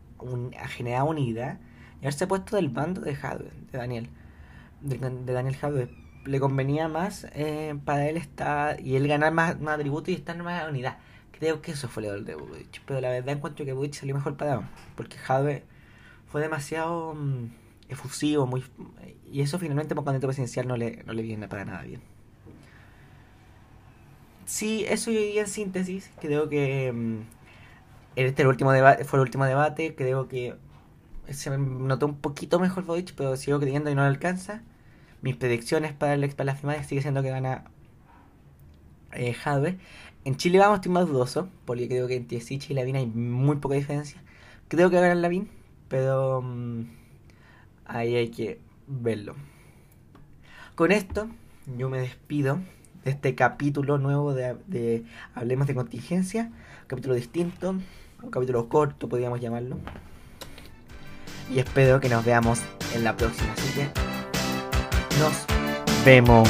generar 0.68 1.02
unidad 1.02 1.58
y 2.00 2.06
haberse 2.06 2.26
puesto 2.26 2.56
del 2.56 2.70
bando 2.70 3.02
de 3.02 3.14
Hadwe, 3.14 3.50
de 3.70 3.78
Daniel, 3.78 4.08
de, 4.80 4.96
Daniel 5.30 5.58
Hadwe. 5.60 5.90
Le 6.24 6.40
convenía 6.40 6.88
más 6.88 7.26
eh, 7.34 7.78
para 7.84 8.08
él 8.08 8.16
estar 8.16 8.80
y 8.80 8.96
él 8.96 9.06
ganar 9.08 9.34
más, 9.34 9.60
más 9.60 9.74
atributos 9.74 10.08
y 10.08 10.14
estar 10.14 10.34
en 10.36 10.44
más 10.44 10.66
unidad. 10.66 10.96
Creo 11.42 11.60
que 11.60 11.72
eso 11.72 11.88
fue 11.88 12.04
lo 12.04 12.22
de 12.22 12.36
Butch. 12.36 12.82
Pero 12.86 13.00
la 13.00 13.08
verdad 13.08 13.34
encuentro 13.34 13.64
que 13.64 13.72
Butch 13.72 13.94
salió 13.94 14.14
mejor 14.14 14.36
parado. 14.36 14.62
Porque 14.94 15.18
Jadwe 15.18 15.64
fue 16.28 16.40
demasiado 16.40 17.14
mm, 17.14 17.50
efusivo, 17.88 18.46
muy 18.46 18.62
y 19.28 19.40
eso 19.40 19.58
finalmente 19.58 19.96
por 19.96 20.04
candidato 20.04 20.28
presidencial 20.28 20.68
no 20.68 20.76
le, 20.76 21.02
no 21.02 21.12
le 21.12 21.22
viene 21.22 21.48
para 21.48 21.64
nada 21.64 21.82
bien. 21.82 22.00
Sí, 24.44 24.84
eso 24.86 25.10
yo 25.10 25.18
diría 25.18 25.40
en 25.40 25.48
síntesis. 25.48 26.12
Creo 26.20 26.48
que 26.48 26.92
mm, 26.92 27.22
este 28.14 28.42
el 28.42 28.48
último 28.48 28.70
debate, 28.70 29.04
fue 29.04 29.18
el 29.18 29.22
último 29.22 29.44
debate. 29.44 29.96
Creo 29.96 30.28
que 30.28 30.54
se 31.28 31.50
notó 31.58 32.06
un 32.06 32.18
poquito 32.18 32.60
mejor 32.60 32.84
Boric, 32.84 33.14
pero 33.16 33.36
sigo 33.36 33.58
creyendo 33.58 33.90
y 33.90 33.96
no 33.96 34.02
le 34.02 34.06
alcanza. 34.06 34.62
Mis 35.22 35.34
predicciones 35.34 35.92
para, 35.92 36.14
el, 36.14 36.28
para 36.36 36.52
las 36.52 36.60
finales 36.60 36.86
sigue 36.86 37.02
siendo 37.02 37.20
que 37.20 37.30
gana 37.30 37.64
eh, 39.12 39.34
En 40.24 40.36
Chile 40.36 40.58
vamos, 40.58 40.76
estoy 40.76 40.92
más 40.92 41.08
dudoso, 41.08 41.48
porque 41.64 41.88
creo 41.88 42.06
que 42.06 42.14
entre 42.14 42.40
Sicha 42.40 42.72
y 42.72 42.76
Lavín 42.76 42.94
hay 42.94 43.06
muy 43.06 43.56
poca 43.56 43.74
diferencia. 43.74 44.22
Creo 44.68 44.88
que 44.88 44.96
ganar 44.96 45.16
Lavín, 45.16 45.48
pero 45.88 46.42
mm, 46.42 46.82
ahí 47.86 48.14
hay 48.14 48.28
que 48.28 48.60
verlo. 48.86 49.34
Con 50.76 50.92
esto, 50.92 51.28
yo 51.76 51.88
me 51.88 51.98
despido 51.98 52.60
de 53.04 53.10
este 53.10 53.34
capítulo 53.34 53.98
nuevo 53.98 54.32
de, 54.32 55.04
Hablemos 55.34 55.66
de 55.66 55.74
Contingencia. 55.74 56.52
Capítulo 56.86 57.14
distinto, 57.14 57.74
un 58.22 58.30
capítulo 58.30 58.68
corto, 58.68 59.08
podríamos 59.08 59.40
llamarlo. 59.40 59.76
Y 61.52 61.58
espero 61.58 61.98
que 62.00 62.08
nos 62.08 62.24
veamos 62.24 62.60
en 62.94 63.02
la 63.02 63.16
próxima. 63.16 63.52
Así 63.52 63.74
que 63.74 63.88
nos 65.18 65.46
vemos. 66.04 66.48